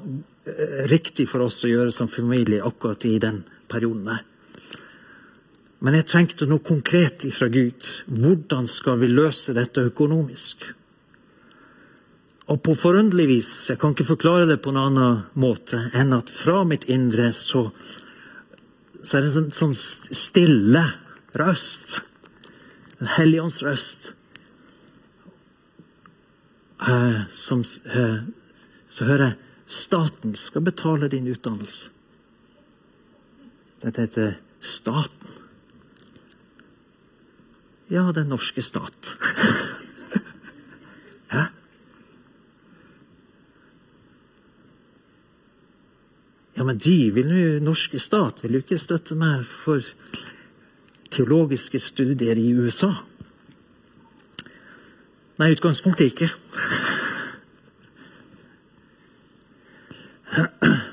[0.48, 4.22] eh, riktig for oss å gjøre som familie akkurat i den perioden.
[5.84, 7.84] Men jeg trengte noe konkret fra Gud.
[8.08, 10.70] Hvordan skal vi løse dette økonomisk?
[12.48, 16.32] Og på forunderlig vis, jeg kan ikke forklare det på en annen måte enn at
[16.32, 17.68] fra mitt indre så,
[19.02, 20.84] så er det en sånn, stille
[21.36, 22.00] røst.
[23.02, 24.14] En hellige røst.
[26.86, 27.64] Uh, som,
[27.96, 28.20] uh,
[28.88, 31.90] så hører jeg staten skal betale din utdannelse.
[33.82, 35.34] Dette heter staten.
[37.90, 39.06] Ja, den norske stat.
[41.34, 41.44] Hæ?
[46.56, 49.84] Ja, men de vil jo, norske stat vil jo ikke støtte meg for
[51.14, 52.94] teologiske studier i USA?
[55.36, 56.30] Nei, utgangspunktet ikke.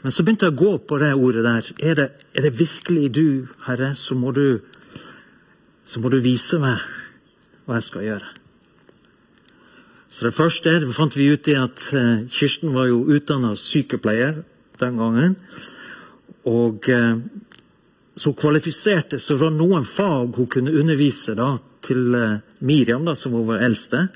[0.02, 1.68] Men så begynte jeg å gå på det ordet der.
[1.78, 3.26] Er det, er det virkelig du,
[3.68, 4.58] Herre, så må du,
[5.86, 6.82] så må du vise meg
[7.66, 8.32] hva jeg skal gjøre.
[10.12, 14.42] Så det første det fant vi ut i at uh, Kirsten var jo utdanna sykepleier
[14.82, 15.38] den gangen.
[16.50, 17.22] Og uh,
[18.18, 21.54] så hun kvalifiserte så det var noen fag hun kunne undervise da,
[21.86, 24.08] til uh, Miriam, da, som var eldste.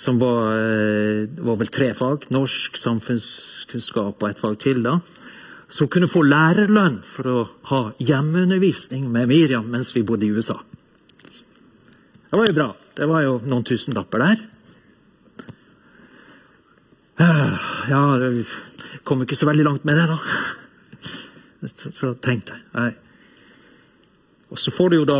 [0.00, 2.28] Som var, uh, var, vel tre fag.
[2.32, 4.82] Norsk, samfunnskunnskap og et fag til.
[4.86, 4.98] da.
[5.70, 10.56] Som kunne få lærerlønn for å ha hjemmeundervisning med Miriam mens vi bodde i USA.
[12.30, 12.70] Det var jo bra.
[12.96, 14.42] Det var jo noen tusenlapper der.
[17.20, 17.54] Uh,
[17.90, 18.46] ja, det
[19.04, 20.18] kom ikke så veldig langt med det, da.
[21.68, 22.94] Så, tenkte jeg.
[24.48, 25.18] Og så får du jo da,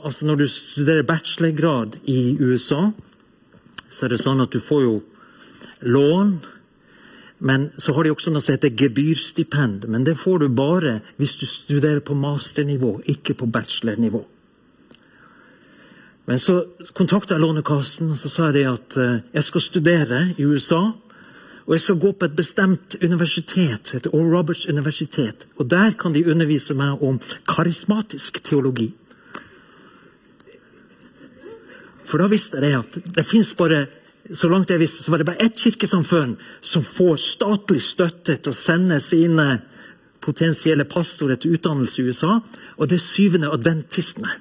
[0.00, 2.88] altså Når du studerer bachelorgrad i USA,
[3.94, 4.98] så er det sånn at du får jo
[5.86, 6.34] lån.
[7.44, 9.86] Men så har de også noe som heter gebyrstipend.
[9.90, 14.24] Men det får du bare hvis du studerer på masternivå, ikke på bachelornivå.
[16.24, 16.62] Men så
[16.96, 20.86] kontakta jeg Lånekassen og så sa jeg at eh, jeg skal studere i USA.
[21.64, 25.46] Og jeg skal gå på et bestemt universitet, som heter Roberts universitet.
[25.56, 28.90] Og der kan de undervise meg om karismatisk teologi.
[32.04, 33.86] For da visste jeg at det fins bare
[34.32, 38.54] så langt jeg visste, så var det bare ett kirkesamfunn som får statlig støtte til
[38.54, 39.58] å sende sine
[40.24, 42.38] potensielle pastorer til utdannelse i USA,
[42.78, 44.38] og det er syvende adventistene.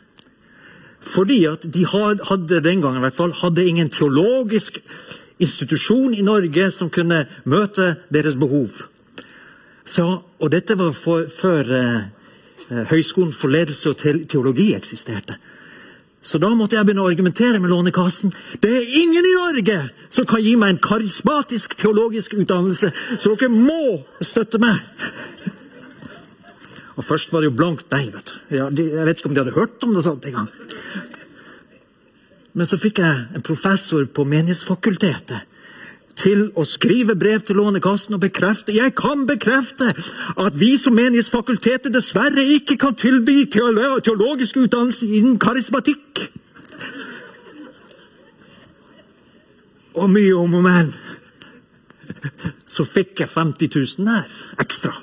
[1.03, 4.79] Fordi at de hadde den gangen i hvert fall, hadde ingen teologisk
[5.43, 8.85] institusjon i Norge som kunne møte deres behov.
[9.83, 10.05] Så,
[10.39, 12.03] og dette var for, før eh,
[12.71, 13.97] eh Høgskolen for ledelse og
[14.31, 15.35] teologi eksisterte.
[16.23, 18.31] Så da måtte jeg begynne å argumentere med Lånekassen.
[18.63, 23.51] Det er ingen i Norge som kan gi meg en karismatisk teologisk utdannelse, så dere
[23.51, 24.79] må støtte meg!
[26.93, 28.05] Og først var det jo blankt nei.
[28.13, 28.55] vet du.
[28.55, 30.51] Jeg vet ikke om de hadde hørt om det sånt engang.
[32.53, 35.49] Men så fikk jeg en professor på Menighetsfakultetet
[36.19, 39.93] til å skrive brev til Lånekassen og bekrefte Jeg kan bekrefte
[40.37, 46.27] at vi som Menighetsfakultetet dessverre ikke kan tilby teologisk utdannelse innen karismatikk.
[49.93, 50.93] Og mye om og men.
[52.65, 54.29] Så fikk jeg 50 000 der
[54.61, 54.93] ekstra.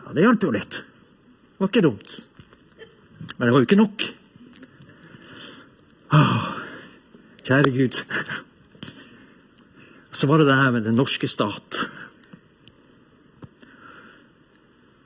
[0.00, 0.82] Ja, Det hjalp jo litt.
[0.82, 2.18] Det var ikke dumt.
[3.38, 4.04] Men det var jo ikke nok.
[6.12, 6.48] Åh,
[7.46, 8.02] kjære Gud.
[10.12, 11.78] Så var det det her med den norske stat.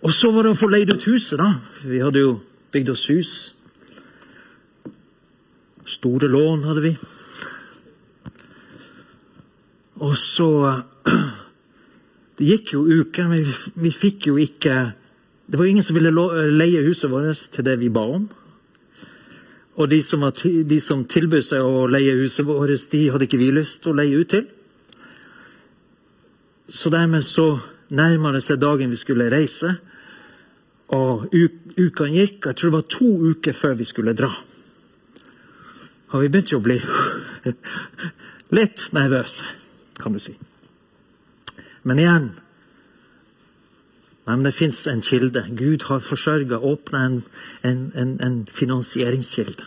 [0.03, 1.57] Og så var det å få leid ut huset, da.
[1.87, 2.35] Vi hadde jo
[2.75, 3.33] bygd oss hus.
[5.87, 6.93] Store lån hadde vi.
[10.07, 10.51] Og så
[12.37, 13.47] Det gikk jo uker, men
[13.81, 14.75] vi, fikk jo ikke
[15.49, 16.13] Det var ingen som ville
[16.53, 18.27] leie huset vårt til det vi ba om.
[19.77, 23.55] Og de som, de som tilbød seg å leie huset vårt, de hadde ikke vi
[23.55, 24.45] lyst til å leie ut til.
[26.69, 27.59] Så dermed så
[27.95, 29.77] nærma det seg dagen vi skulle reise.
[30.95, 32.47] Og uka gikk.
[32.47, 34.33] Jeg tror det var to uker før vi skulle dra.
[36.15, 36.81] Og vi begynte jo å bli
[38.59, 39.47] litt nervøse,
[39.99, 40.37] kan du si.
[41.87, 42.29] Men igjen
[44.27, 45.45] men Det fins en kilde.
[45.55, 47.23] Gud har forsørga, åpna en,
[47.63, 49.63] en, en, en, finansieringskilde.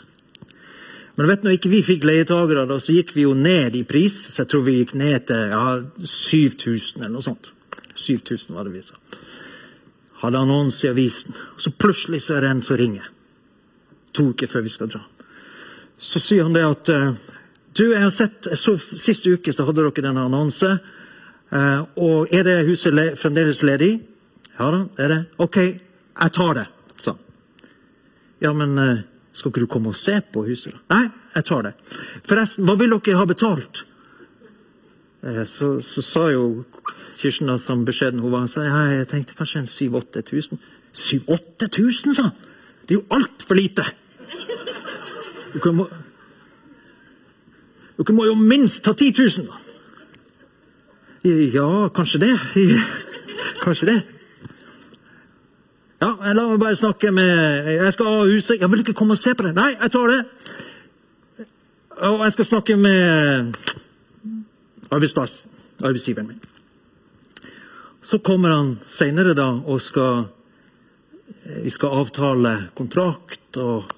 [1.20, 4.14] Men vet når ikke vi fikk leietagere, da, så gikk vi jo ned i pris.
[4.32, 5.64] Så jeg tror vi gikk ned til ja,
[6.08, 7.50] 7000 eller noe sånt.
[8.00, 8.96] 7000 var det vi sa.
[10.22, 11.36] Hadde annonse i avisen.
[11.60, 13.12] Så plutselig så er det en som ringer.
[14.16, 15.04] To uker før vi skal dra.
[16.00, 17.12] Så sier han det at uh,
[17.76, 20.72] Du, jeg har sett så Sist uke så hadde dere denne annonse.
[21.52, 23.98] Uh, og er det huset le fremdeles ledig?
[24.56, 25.22] Ja da, det er det.
[25.36, 27.24] Ok, jeg tar det, sa han.
[28.40, 29.00] Ja, men uh,
[29.32, 30.74] skal ikke du komme og se på huset?
[30.74, 30.96] da?
[30.96, 31.74] Nei, jeg tar det.
[32.28, 33.84] Forresten, hva vil dere ha betalt?
[35.24, 36.66] Eh, så, så, sa jo
[37.20, 40.62] Kirsten da, som beskjeden hun var, så jeg tenkte kanskje en 7000-8000.
[40.94, 42.38] 7000-8000, sa han!
[42.88, 43.86] Det er jo altfor lite!
[45.54, 45.88] Dere må,
[48.00, 49.66] dere må jo minst ta 10 000, da!
[51.28, 52.36] Ja, kanskje det.
[53.64, 54.19] Kanskje det.
[56.00, 58.62] Ja, La meg bare snakke med Jeg skal av huset.
[58.62, 59.52] Jeg vil ikke komme og se på det.
[59.58, 60.20] Nei, jeg tar det.
[62.08, 63.58] Og jeg skal snakke med.
[64.90, 66.40] Arbeidsgiveren min.
[68.02, 70.28] Så kommer han seinere, da, og skal
[71.64, 73.96] Vi skal avtale kontrakt og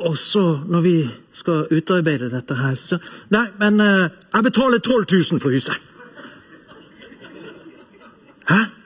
[0.00, 2.98] Og så, når vi skal utarbeide dette her, så
[3.30, 5.76] Nei, men uh, jeg betaler 12 000 for huset.
[8.48, 8.79] Hæ?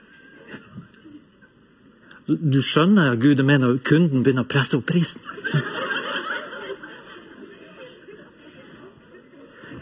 [2.25, 5.21] Du skjønner at Gud mener kunden begynner å presse opp prisen?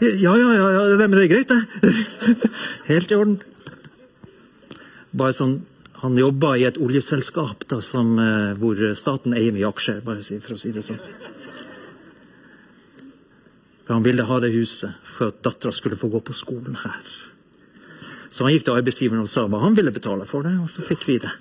[0.04, 1.92] Ja, ja, ja, ja det er greit, det.
[2.90, 3.38] Helt i orden.
[5.14, 5.62] Bare sånn,
[6.04, 10.52] Han jobba i et oljeselskap da, som, eh, hvor staten eier mye aksjer, bare for
[10.52, 10.98] å si det sånn.
[13.86, 17.00] For Han ville ha det huset for at dattera skulle få gå på skolen her.
[18.28, 20.84] Så han gikk til arbeidsgiveren og sa hva han ville betale for det, og så
[20.84, 21.32] fikk vi det.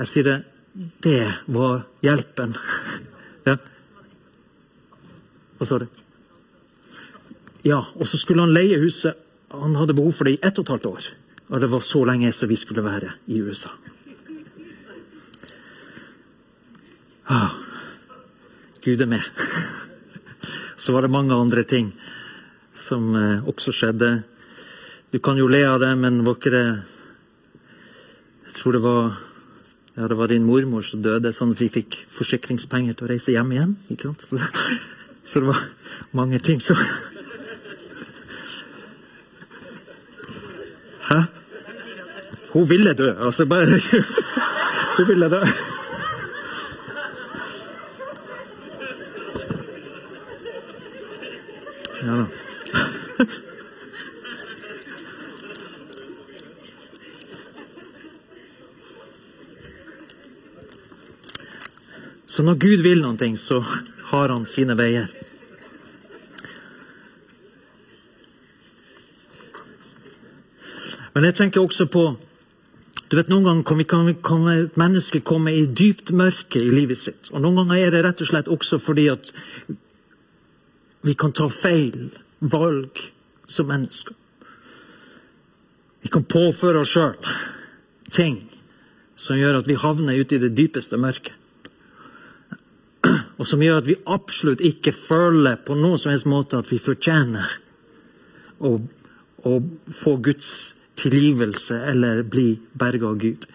[0.00, 0.38] Jeg sier det
[1.04, 2.54] Det var hjelpen.
[3.48, 3.56] ja.
[5.58, 5.88] Hva sa du?
[7.66, 9.18] Ja, og så skulle han leie huset.
[9.52, 11.08] Han hadde behov for det i ett og et halvt år.
[11.50, 13.72] Og det var så lenge som vi skulle være i USA.
[17.26, 17.50] Ah,
[18.80, 19.26] Gud er med.
[20.80, 21.92] Så var det mange andre ting
[22.74, 24.22] som eh, også skjedde.
[25.12, 26.64] Du kan jo le av det, men var ikke det
[28.46, 29.18] Jeg tror det var
[29.96, 33.34] ja, det var din mormor som døde, sånn at vi fikk forsikringspenger til å reise
[33.34, 33.74] hjem igjen.
[33.90, 34.26] ikke sant?
[34.28, 34.38] Så,
[35.24, 35.64] så det var
[36.16, 36.78] mange ting som
[41.10, 41.24] Hæ?
[42.52, 43.10] Hun ville dø.
[43.18, 43.80] Altså, bare
[44.96, 45.42] Hun ville dø.
[52.00, 52.39] Ja da.
[62.42, 63.60] Når Gud vil noe, så
[64.10, 65.10] har han sine veier.
[71.14, 72.04] Men jeg tenker også på
[73.10, 77.00] du vet, Noen ganger kan, kan, kan et menneske komme i dypt mørke i livet
[77.00, 77.32] sitt.
[77.34, 79.32] Og Noen ganger er det rett og slett også fordi at
[81.02, 83.02] vi kan ta feil valg
[83.50, 84.14] som mennesker.
[86.06, 87.18] Vi kan påføre oss sjøl
[88.14, 88.44] ting
[89.18, 91.39] som gjør at vi havner ute i det dypeste mørket.
[93.40, 96.76] Og som gjør at vi absolutt ikke føler på noen som helst måte at vi
[96.82, 97.54] fortjener
[98.60, 98.74] å,
[99.48, 99.52] å
[99.96, 100.50] få Guds
[101.00, 103.46] tilgivelse eller bli berga av Gud.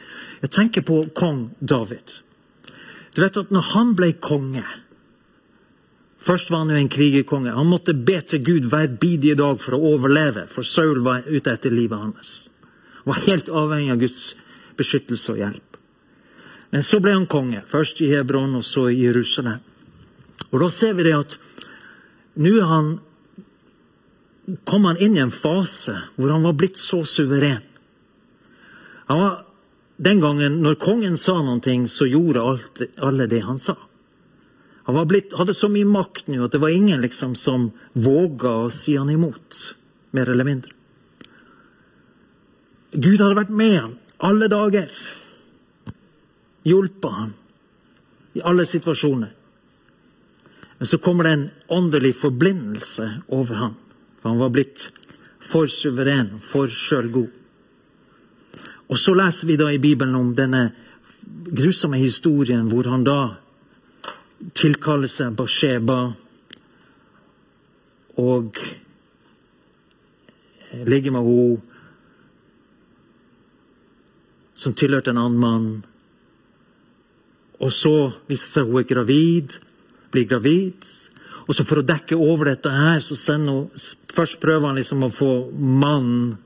[0.42, 2.18] Jeg tenker på kong David.
[3.14, 4.66] Du vet at når han ble konge
[6.26, 7.52] Først var han jo en krigerkonge.
[7.54, 11.54] Han måtte be til Gud hver bidige dag for å overleve, for Saul var ute
[11.54, 12.32] etter livet hans.
[13.04, 14.22] Han var helt avhengig av Guds
[14.80, 15.78] beskyttelse og hjelp.
[16.74, 19.62] Men så ble han konge, først i Hebron og så i Jerusalem.
[20.56, 21.36] Og Da ser vi det at
[22.40, 22.94] nå han
[24.64, 27.64] kom han inn i en fase hvor han var blitt så suveren.
[29.10, 29.36] Han var,
[29.98, 33.76] den gangen når kongen sa noe, så gjorde alt, alle det han sa.
[34.88, 38.72] Han blitt, hadde så mye makt nå at det var ingen liksom som våga å
[38.72, 39.62] si han imot,
[40.16, 40.72] mer eller mindre.
[42.96, 44.88] Gud hadde vært med ham alle dager.
[46.64, 47.34] Hjulpet ham
[48.40, 49.35] i alle situasjoner.
[50.78, 53.76] Men så kommer det en åndelig forblindelse over ham.
[54.22, 54.90] For han var blitt
[55.40, 57.30] for suveren, for sjølgod.
[58.90, 60.70] Og så leser vi da i Bibelen om denne
[61.46, 63.20] grusomme historien hvor han da
[64.54, 66.00] tilkaller seg Basheba
[68.22, 68.60] og
[70.86, 71.74] ligger med henne
[74.56, 75.66] som tilhørte en annen mann.
[77.60, 79.58] Og så viser det seg hun er gravid,
[80.16, 80.88] blir gravid.
[81.46, 83.86] Og så For å dekke over dette her, så sender hun
[84.16, 86.38] Først prøver han liksom å få mannen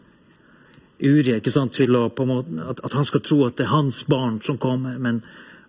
[1.00, 4.02] Uri ikke sant, til å, måte, at, at, han skal tro at det er hans
[4.10, 4.98] barn som kommer.
[5.00, 5.22] Men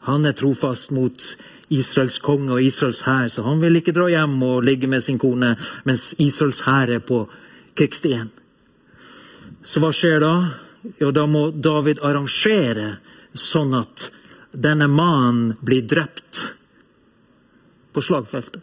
[0.09, 1.26] han er trofast mot
[1.70, 5.20] Israels konge og Israels hær, så han vil ikke dra hjem og ligge med sin
[5.22, 5.53] kone
[5.86, 7.22] mens Israels hær er på
[7.78, 8.32] krigsstien.
[9.62, 10.34] Så hva skjer da?
[10.98, 12.96] Jo, da må David arrangere
[13.36, 14.09] sånn at
[14.51, 16.60] denne mannen blir drept
[17.93, 18.62] på slagfeltet.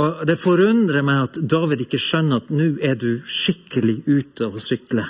[0.00, 4.62] Og Det forundrer meg at David ikke skjønner at nå er du skikkelig ute å
[4.62, 5.04] sykle.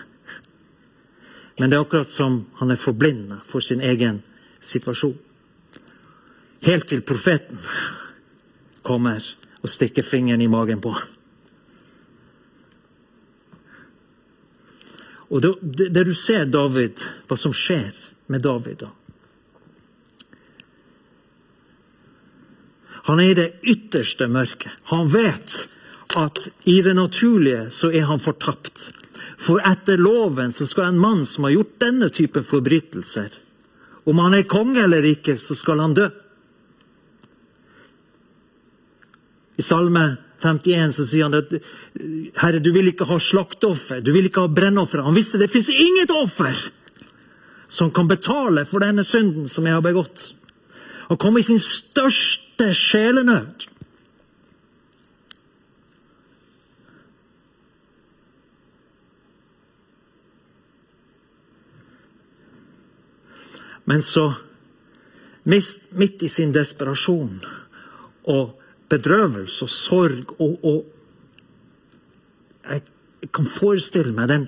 [1.61, 4.22] Men det er akkurat som han er forblinda for sin egen
[4.61, 5.18] situasjon.
[6.64, 7.61] Helt til profeten
[8.82, 9.24] kommer
[9.61, 11.16] og stikker fingeren i magen på ham.
[15.30, 15.53] Og det,
[15.95, 17.93] det, du ser David, hva som skjer
[18.31, 18.91] med David da
[23.09, 24.72] Han er i det ytterste mørket.
[24.93, 25.55] Han vet
[26.20, 28.91] at i det naturlige så er han fortapt.
[29.41, 33.31] For etter loven så skal en mann som har gjort denne type forbrytelser,
[34.05, 36.09] om han er konge eller ikke, så skal han dø.
[39.61, 40.05] I Salme
[40.41, 41.51] 51 så sier han at
[42.41, 45.03] Herre, du vil ikke ha slakteoffer, du vil ikke ha brennoffer.
[45.05, 46.57] Han visste det fins inget offer
[47.71, 50.33] som kan betale for denne synden som jeg har begått.
[51.09, 53.66] Han kom i sin største sjelenød.
[63.91, 64.33] Men så,
[65.45, 67.41] midt i sin desperasjon
[68.31, 68.61] og
[68.91, 70.97] bedrøvelse og sorg og, og
[72.71, 72.83] Jeg
[73.35, 74.45] kan forestille meg den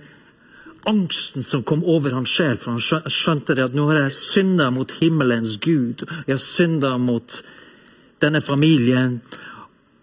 [0.89, 4.71] angsten som kom over hans sjel, for han skjønte det at nå har jeg synda
[4.75, 6.05] mot himmelens Gud.
[6.27, 7.39] Jeg har synda mot
[8.23, 9.21] denne familien,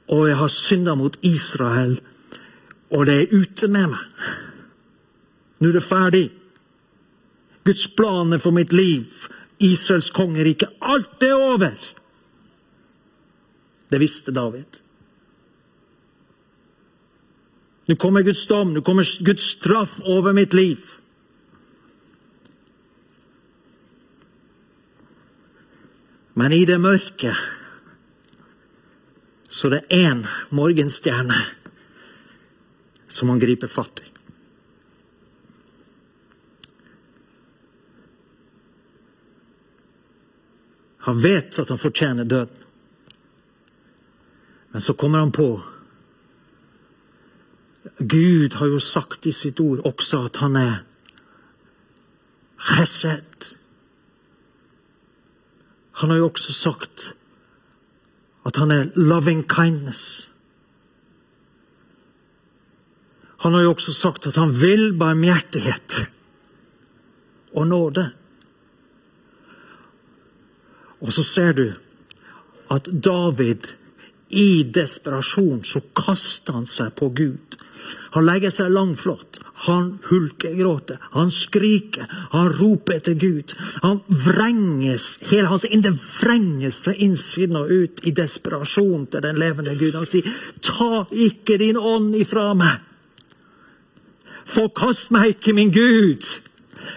[0.09, 1.99] og jeg har synda mot Israel.
[2.89, 4.27] Og det er ute med meg.
[5.59, 6.25] Nå er det ferdig.
[7.67, 9.05] Guds planer for mitt liv,
[9.59, 11.75] Israels kongerike, alt er over.
[13.89, 14.79] Det visste David.
[17.89, 20.77] Nå kommer Guds dom, nå kommer Guds straff over mitt liv.
[26.37, 27.47] Men i det mørket
[29.49, 30.21] så det er én
[30.53, 31.39] morgenstjerne
[33.09, 34.11] som han griper fatt i.
[41.09, 42.63] Han vet at han fortjener døden.
[44.69, 45.49] Men så kommer han på
[47.99, 50.75] Gud har jo sagt i sitt ord også at han er
[52.59, 53.47] chesed.
[55.99, 57.13] Han har jo også sagt
[58.47, 60.31] at han er loving kindness.
[63.39, 65.99] Han har jo også sagt at han vil barmhjertighet
[67.55, 68.09] og nåde.
[70.99, 71.71] Og så ser du
[72.71, 73.78] at David
[74.29, 77.57] i desperasjon så kaster han seg på Gud.
[78.13, 79.39] Han legger seg langflott.
[79.65, 83.51] Han hulkegråter, han skriker, han roper etter Gud.
[83.83, 89.75] Han vrenges, Hele hans indre vrenges fra innsiden og ut i desperasjon til den levende
[89.75, 89.97] Gud.
[89.99, 90.23] Han sier,
[90.61, 92.79] 'Ta ikke din ånd ifra meg'.
[94.45, 96.23] Forkast meg ikke, min Gud.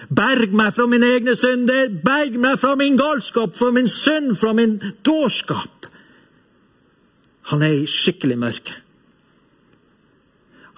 [0.09, 1.89] Berg meg fra mine egne synder.
[2.05, 5.72] Berg meg fra min galskap, fra min synd, fra min dårskap.
[7.51, 8.75] Han er i skikkelig mørke.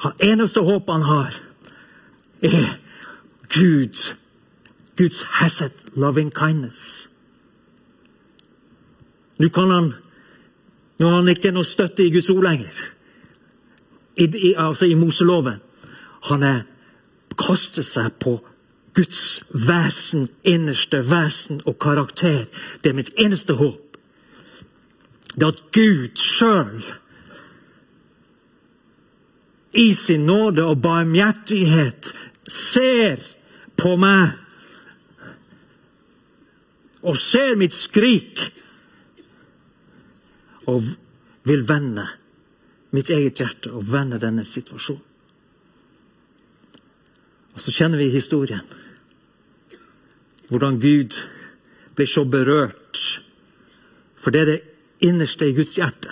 [0.03, 1.39] Han eneste håpet han har,
[2.41, 2.77] er
[3.53, 4.15] Gud.
[4.97, 7.09] Guds hesed, loving kindness.
[9.39, 9.93] Nå kan han
[10.99, 12.71] Nå har han ikke noe støtte i Guds ord lenger,
[14.15, 15.57] I, i, altså i Moseloven.
[16.29, 16.61] Han er
[17.35, 18.37] kaster seg på
[18.95, 22.45] Guds vesen, innerste vesen og karakter.
[22.79, 23.84] Det er mitt eneste håp
[25.35, 26.83] det at Gud sjøl
[29.75, 32.13] i sin nåde og barmhjertighet
[32.47, 33.19] ser
[33.75, 34.37] på meg
[37.05, 38.39] og ser mitt skrik
[40.71, 40.85] og
[41.45, 42.07] vil vende
[42.95, 45.03] mitt eget hjerte og vende denne situasjonen.
[47.55, 48.63] Og så kjenner vi historien.
[50.49, 51.15] Hvordan Gud
[51.95, 53.21] blir så berørt.
[54.15, 56.11] For det er det innerste i Guds hjerte.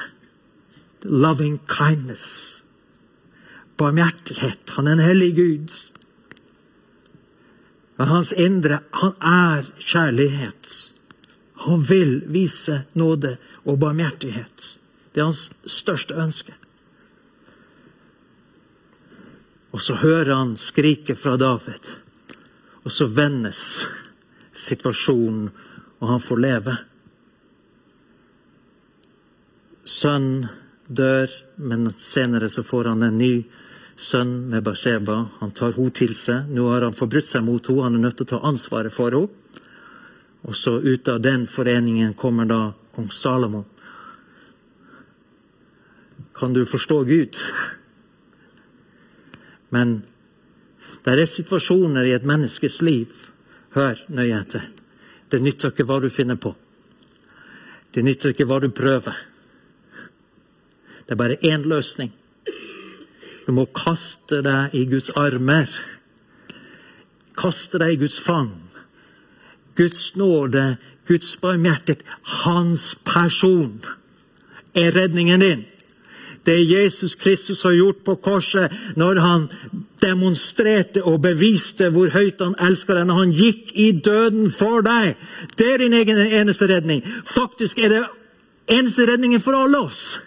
[1.02, 2.64] Loving kindness.
[3.78, 4.76] Barmhjertighet.
[4.78, 5.76] Han er en hellig Gud.
[7.98, 10.72] Men hans indre, han er kjærlighet.
[11.66, 14.78] Han vil vise nåde og barmhjertighet.
[15.14, 16.56] Det er hans største ønske.
[19.74, 21.96] Og så hører han skriket fra David,
[22.84, 23.88] og så vendes
[24.54, 25.50] situasjonen,
[26.00, 26.76] og han får leve.
[29.84, 30.48] Sønn
[30.88, 33.34] dør, men senere så får han en ny
[33.96, 35.18] sønn med Basheba.
[35.40, 36.50] Han tar henne til seg.
[36.52, 39.16] Nå har han forbrutt seg mot henne, han er nødt til å ta ansvaret for
[39.16, 39.40] henne.
[40.44, 42.62] Og så ut av den foreningen kommer da
[42.96, 43.64] kong Salomo.
[46.36, 47.40] Kan du forstå Gud?
[49.70, 50.02] Men
[51.04, 53.30] det er situasjoner i et menneskes liv
[53.74, 54.68] Hør nøye etter.
[55.34, 56.52] Det nytter ikke hva du finner på.
[57.90, 59.16] Det nytter ikke hva du prøver.
[61.14, 62.12] Det er bare én løsning.
[63.46, 65.70] Du må kaste deg i Guds armer.
[67.38, 68.50] Kaste deg i Guds fang.
[69.78, 73.78] Guds nåde, Guds barmhjertighet, Hans person
[74.74, 75.64] er redningen din
[76.46, 79.46] det Jesus Kristus har gjort på korset, når han
[80.02, 85.14] demonstrerte og beviste hvor høyt han elsker deg, når han gikk i døden for deg.
[85.58, 87.00] Det er din egen eneste redning.
[87.24, 88.04] Faktisk er det
[88.68, 90.20] eneste redningen for alle oss.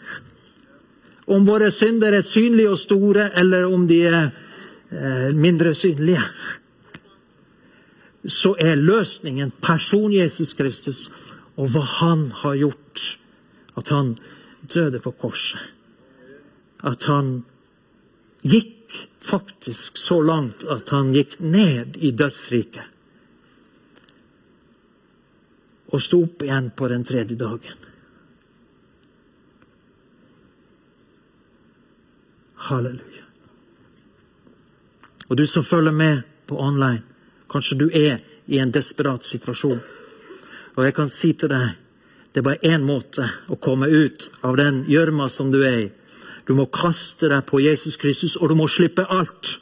[1.27, 4.19] Om våre synder er synlige og store, eller om de er
[4.91, 6.23] eh, mindre synlige.
[8.27, 11.09] Så er løsningen person Jesus Kristus
[11.57, 13.07] og hva han har gjort.
[13.77, 14.15] At han
[14.73, 15.73] døde på korset
[16.87, 17.41] at han
[18.47, 18.93] gikk
[19.27, 22.93] faktisk så langt at han gikk ned i dødsriket.
[25.95, 27.86] Og sto opp igjen på den tredje dagen.
[32.69, 33.25] Halleluja.
[35.29, 37.03] Og du som følger med på online,
[37.51, 39.81] kanskje du er i en desperat situasjon.
[40.77, 41.75] Og jeg kan si til deg
[42.37, 45.93] det er bare én måte å komme ut av den gjørma som du er i.
[46.45, 49.55] Du må kaste deg på Jesus Kristus, og du må slippe alt.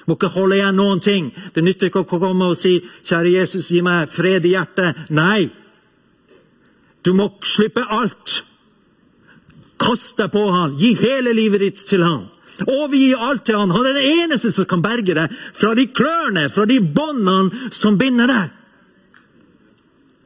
[0.00, 1.28] Du må ikke holde igjen noen ting.
[1.52, 5.10] Det nytter ikke å komme og si 'Kjære Jesus, gi meg fred i hjertet'.
[5.10, 5.50] Nei.
[7.04, 8.42] Du må slippe alt.
[9.78, 10.76] Kast deg på han.
[10.78, 12.26] Gi hele livet ditt til han.
[12.66, 13.70] Overgi alt til han.
[13.70, 17.98] Han er den eneste som kan berge deg fra de klørne, fra de båndene som
[18.00, 18.56] binder deg.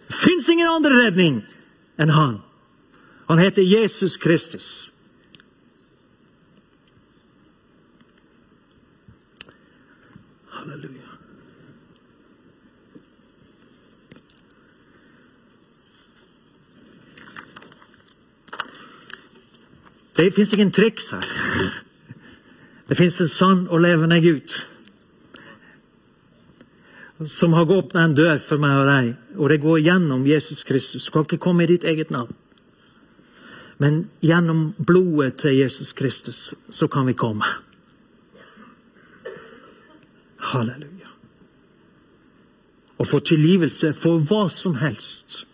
[0.09, 1.42] Det fins ingen andre redning
[2.00, 2.40] enn han.
[3.28, 4.90] Han heter Jesus Kristus.
[10.53, 11.01] Halleluja.
[20.22, 21.26] Det fins ingen triks her.
[22.86, 24.54] Det fins en sann og levende Gud
[27.26, 31.06] som har åpna en dør for meg og deg, og det går gjennom Jesus Kristus.
[31.06, 32.34] Du kan ikke komme i ditt eget navn.
[33.78, 37.46] Men gjennom blodet til Jesus Kristus så kan vi komme.
[40.52, 41.10] Halleluja.
[42.98, 45.44] Å få tilgivelse for hva som helst.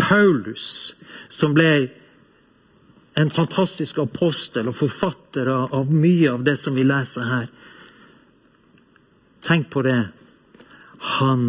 [0.00, 0.94] Paulus,
[1.28, 1.90] som ble
[3.20, 7.46] en fantastisk apostel og forfatter av mye av det som vi leser her.
[9.44, 10.00] Tenk på det.
[11.20, 11.44] Han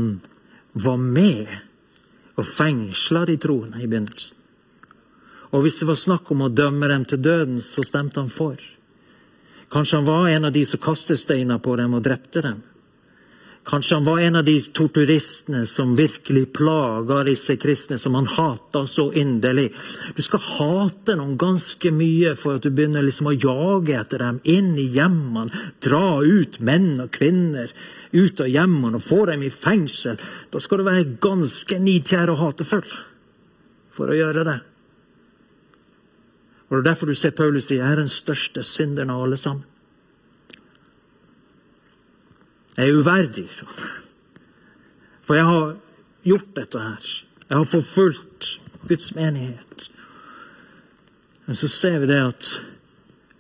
[0.74, 1.47] var med
[2.39, 4.38] og fengsla de troende i begynnelsen.
[5.51, 8.59] Og hvis det var snakk om å dømme dem til døden, så stemte han for.
[9.72, 12.61] Kanskje han var en av de som kastet steiner på dem og drepte dem.
[13.64, 18.88] Kanskje han var en av de torturistene som virkelig plaga disse kristne, som han hata
[18.89, 19.68] så inderlig.
[20.18, 24.39] Du skal hate noen ganske mye for at du begynner liksom å jage etter dem
[24.49, 25.53] inn i hjemmene.
[25.78, 27.70] Dra ut menn og kvinner
[28.12, 30.18] ut av hjemmene og få dem i fengsel.
[30.49, 32.88] Da skal du være ganske nidkjær og hatefull
[33.93, 34.59] for å gjøre det.
[36.72, 39.38] Og Det er derfor du ser Paulus si jeg er den største synderen av alle
[39.38, 39.68] sammen.
[42.78, 43.80] Jeg er uverdig, sånn.
[45.26, 45.72] For jeg har
[46.28, 47.09] gjort dette her.
[47.47, 48.51] Jeg har forfulgt
[48.88, 49.89] Guds menighet.
[51.45, 52.51] Men så ser vi det at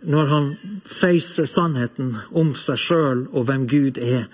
[0.01, 0.49] når han
[0.87, 4.25] facer sannheten om seg sjøl og hvem Gud er,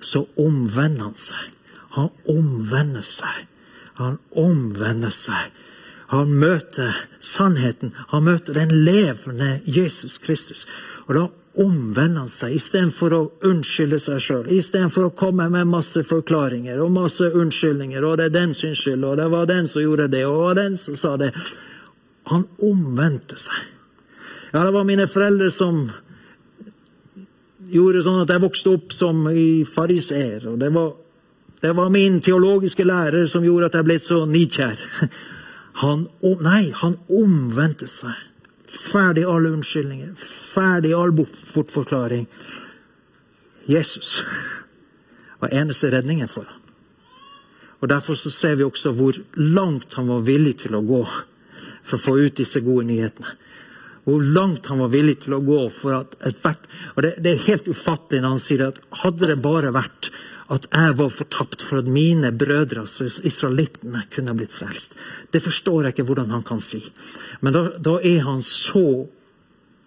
[0.00, 1.50] så omvender han seg.
[1.98, 3.44] Han omvender seg.
[3.98, 5.52] Han omvender seg
[6.12, 7.94] han møter sannheten.
[8.12, 10.66] Han møter den levende Jesus Kristus.
[11.06, 11.22] Og da
[11.60, 14.46] omvender han seg istedenfor å unnskylde seg sjøl.
[14.56, 18.04] Istedenfor å komme med masse forklaringer og masse unnskyldninger.
[18.04, 20.46] og 'Det er den sin skyld', og 'det var den som gjorde det', og 'det
[20.46, 21.32] var den som sa det'.
[22.24, 23.54] Han omvendte seg.
[24.52, 25.90] Ja, det var mine foreldre som
[27.72, 30.48] gjorde sånn at jeg vokste opp som i fariseer.
[30.48, 30.92] Og det var,
[31.62, 34.78] det var, min teologiske lærer som gjorde at jeg ble så nidkjær.
[35.82, 38.12] Han, nei, han omvendte seg.
[38.72, 40.14] Ferdig alle unnskyldninger.
[40.54, 42.26] Ferdig all bortforklaring.
[43.68, 44.22] Jesus
[45.38, 46.58] var eneste redningen for ham.
[47.82, 51.02] Og Derfor så ser vi også hvor langt han var villig til å gå
[51.82, 53.34] for å få ut disse gode nyhetene.
[54.06, 56.64] Hvor langt han var villig til å gå for at ethvert
[56.96, 60.10] Og det, det, er helt ufattelig når han sier at hadde det bare vært
[60.52, 64.94] at jeg var fortapt for at mine brødre, altså israelittene, kunne blitt frelst.
[65.32, 66.82] Det forstår jeg ikke hvordan han kan si.
[67.40, 69.08] Men da, da er han så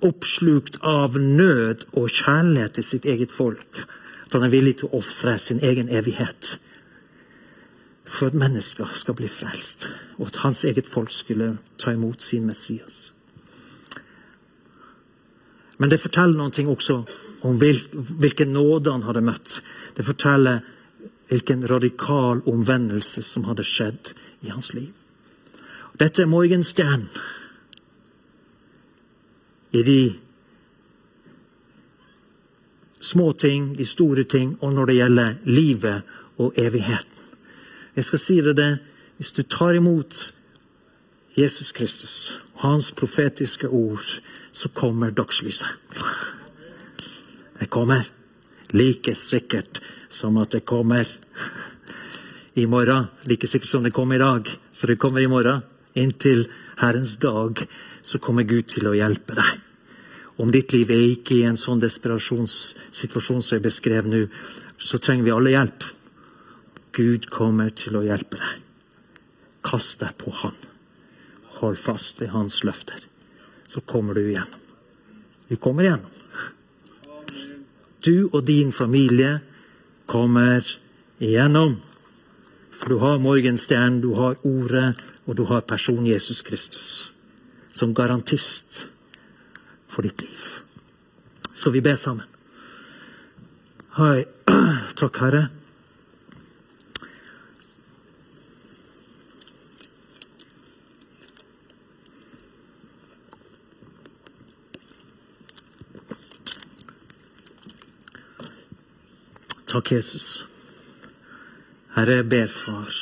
[0.06, 3.86] oppslukt av nød og kjærlighet til sitt eget folk
[4.26, 6.56] at han er villig til å ofre sin egen evighet
[8.06, 9.88] for at mennesker skal bli frelst,
[10.18, 13.14] og at hans eget folk skulle ta imot sin Messias.
[15.78, 17.02] Men det forteller noe også
[17.46, 19.60] om hvilken nåde han hadde møtt.
[19.98, 20.64] Det forteller
[21.30, 24.14] hvilken radikal omvendelse som hadde skjedd
[24.46, 24.92] i hans liv.
[26.00, 27.08] Dette er morgenstjernen
[29.76, 30.00] i de
[33.00, 36.02] små ting, de store ting, og når det gjelder livet
[36.38, 37.12] og evigheten.
[37.96, 38.78] Jeg skal si det,
[39.18, 40.34] hvis du tar imot
[41.38, 44.22] Jesus Kristus og hans profetiske ord,
[44.52, 45.68] så kommer dagslyset.
[47.60, 48.06] Det kommer
[48.76, 51.08] like sikkert som at det kommer
[52.54, 53.08] i morgen.
[53.26, 55.62] Like sikkert som det kom i dag, så det kommer i morgen.
[55.96, 56.48] Inntil
[56.78, 57.62] Herrens dag
[58.02, 59.62] så kommer Gud til å hjelpe deg.
[60.36, 64.26] Om ditt liv er ikke i en sånn desperasjonssituasjon som jeg beskrev nå,
[64.78, 65.86] så trenger vi alle hjelp.
[66.96, 68.60] Gud kommer til å hjelpe deg.
[69.66, 70.58] Kast deg på Han.
[71.62, 73.00] Hold fast ved Hans løfter.
[73.72, 74.62] Så kommer du igjennom.
[75.48, 76.12] Du kommer igjennom.
[78.06, 79.40] Du og din familie
[80.06, 80.62] kommer
[81.20, 81.80] igjennom.
[82.72, 84.94] For du har morgenstjernen, du har Ordet,
[85.26, 87.14] og du har personen Jesus Kristus
[87.72, 88.88] som garantist
[89.88, 90.44] for ditt liv.
[91.54, 92.26] Skal vi be sammen.
[93.98, 94.26] Hei.
[95.00, 95.48] Takk, Herre.
[109.76, 110.46] Takk, Jesus.
[111.96, 112.94] Herre, jeg ber, far.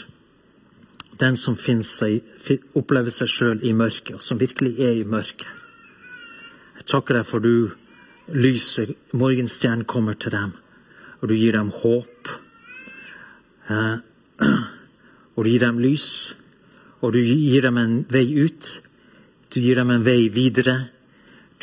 [1.22, 2.24] Den som seg,
[2.74, 5.46] opplever seg sjøl i mørket, og som virkelig er i mørket.
[6.80, 7.70] Jeg takker deg for du
[8.34, 10.56] lyser, morgenstjernen kommer til dem,
[11.22, 12.34] og du gir dem håp.
[13.70, 13.98] Eh,
[15.36, 16.34] og du gir dem lys,
[17.06, 18.80] og du gir dem en vei ut.
[19.54, 20.90] Du gir dem en vei videre.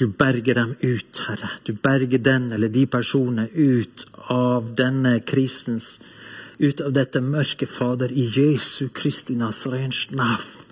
[0.00, 1.50] Du berger dem ut, Herre.
[1.62, 5.98] Du berger den eller de personene ut av denne krisens
[6.60, 10.66] Ut av dette mørke, Fader, i Jesu Kristi Nazarens navn.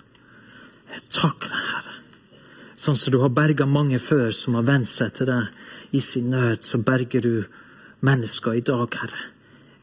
[0.85, 1.95] Jeg takker deg, Herre.
[2.77, 6.29] Sånn som du har berga mange før som har vent seg til deg i sin
[6.29, 7.33] nød, så berger du
[8.05, 9.23] mennesker i dag, Herre.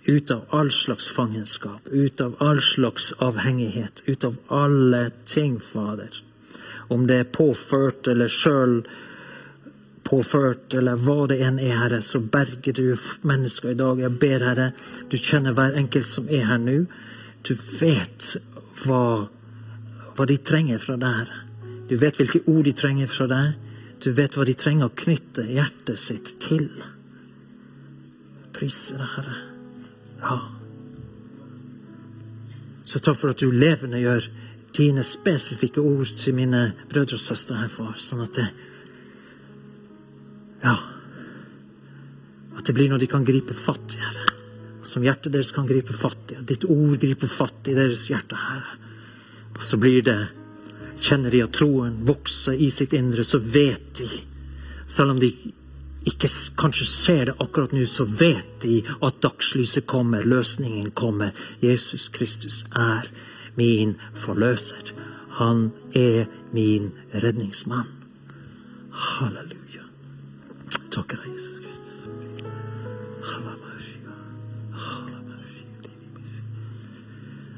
[0.07, 6.22] Ut av all slags fangenskap, ut av all slags avhengighet, ut av alle ting, Fader.
[6.86, 8.78] Om det er påført eller sjøl
[10.07, 12.95] påført, eller hva det enn er, Herre, så berger du
[13.27, 14.01] mennesker i dag.
[14.01, 14.69] Jeg ber, Herre,
[15.11, 16.79] du kjenner hver enkelt som er her nå.
[17.47, 18.37] Du vet
[18.85, 19.03] hva,
[20.15, 21.43] hva de trenger fra deg, Herre.
[21.87, 23.55] Du vet hvilke ord de trenger fra deg.
[24.03, 26.69] Du vet hva de trenger å knytte hjertet sitt til.
[28.57, 29.37] Priser deg, Herre.
[30.23, 30.39] Ja.
[32.87, 34.27] Så takk for at du levende gjør
[34.77, 37.97] dine spesifikke ord til mine brødre og søstre her, far.
[37.99, 38.49] Sånn at det
[40.63, 40.77] ja.
[42.57, 44.25] At det blir noe de kan gripe fatt i, Herre.
[44.87, 46.41] Som hjertet deres kan gripe fatt i.
[46.47, 48.79] Ditt ord griper fatt i deres hjerte, Herre.
[49.57, 50.21] Og så blir det
[50.97, 54.07] Kjenner de at troen vokser i sitt indre, så vet de,
[54.89, 55.29] selv om de
[56.07, 61.35] ikke kanskje ser det akkurat nå, så vet de at dagslyset kommer, løsningen kommer.
[61.61, 63.11] Jesus Kristus er
[63.59, 64.95] min forløser.
[65.41, 67.91] Han er min redningsmann.
[68.91, 69.86] Halleluja
[70.97, 71.97] takker deg, Jesus Kristus.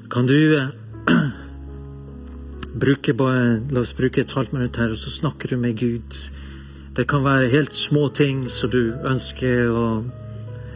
[0.09, 0.69] Kan du eh,
[2.85, 6.21] bruke bare, La oss bruke et halvt minutt her, og så snakker du med Gud.
[6.97, 9.89] Det kan være helt små ting som du ønsker å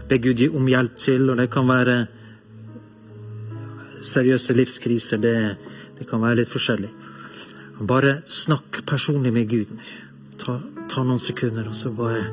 [0.09, 1.97] be Gud om hjelp til, og det kan være
[4.07, 5.19] seriøse livskriser.
[5.23, 5.37] Det,
[5.99, 6.93] det kan være litt forskjellig.
[7.89, 9.73] Bare snakk personlig med Gud.
[10.43, 10.59] Ta,
[10.91, 12.25] ta noen sekunder, og så bare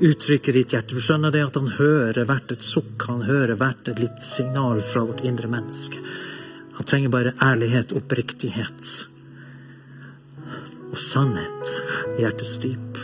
[0.00, 0.94] uttrykke ditt hjerte.
[0.96, 4.80] Du skjønner det at han hører hvert et sukk, han hører hvert et litt signal
[4.84, 6.00] fra vårt indre menneske.
[6.78, 8.92] Han trenger bare ærlighet, oppriktighet
[10.88, 11.72] og sannhet
[12.16, 13.00] i hjertets dyp.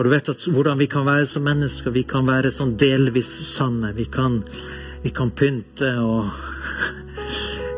[0.00, 1.92] Og du vet at hvordan vi kan være som mennesker.
[1.92, 3.92] Vi kan være sånn delvis sanne.
[3.92, 4.38] Vi kan,
[5.02, 6.30] vi kan pynte og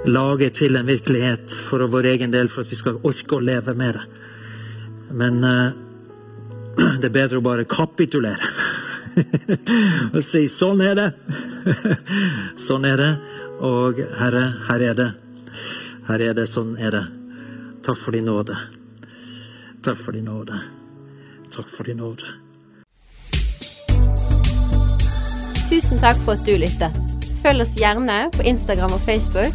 [0.07, 3.75] lage til en virkelighet for vår egen del, for at vi skal orke å leve
[3.79, 4.05] med det.
[5.13, 5.73] Men uh,
[7.01, 8.53] det er bedre å bare kapitulere
[10.15, 11.13] og si 'sånn er det'.
[12.67, 13.13] sånn er det.
[13.63, 15.11] Og Herre, her er det.
[16.09, 17.03] Her er det, sånn er det.
[17.85, 18.57] Takk for din nåde.
[19.83, 20.59] Takk for din nåde.
[21.53, 22.27] Takk for din nåde.
[25.69, 26.97] Tusen takk for at du lyttet.
[27.43, 29.55] Følg oss gjerne på Instagram og Facebook,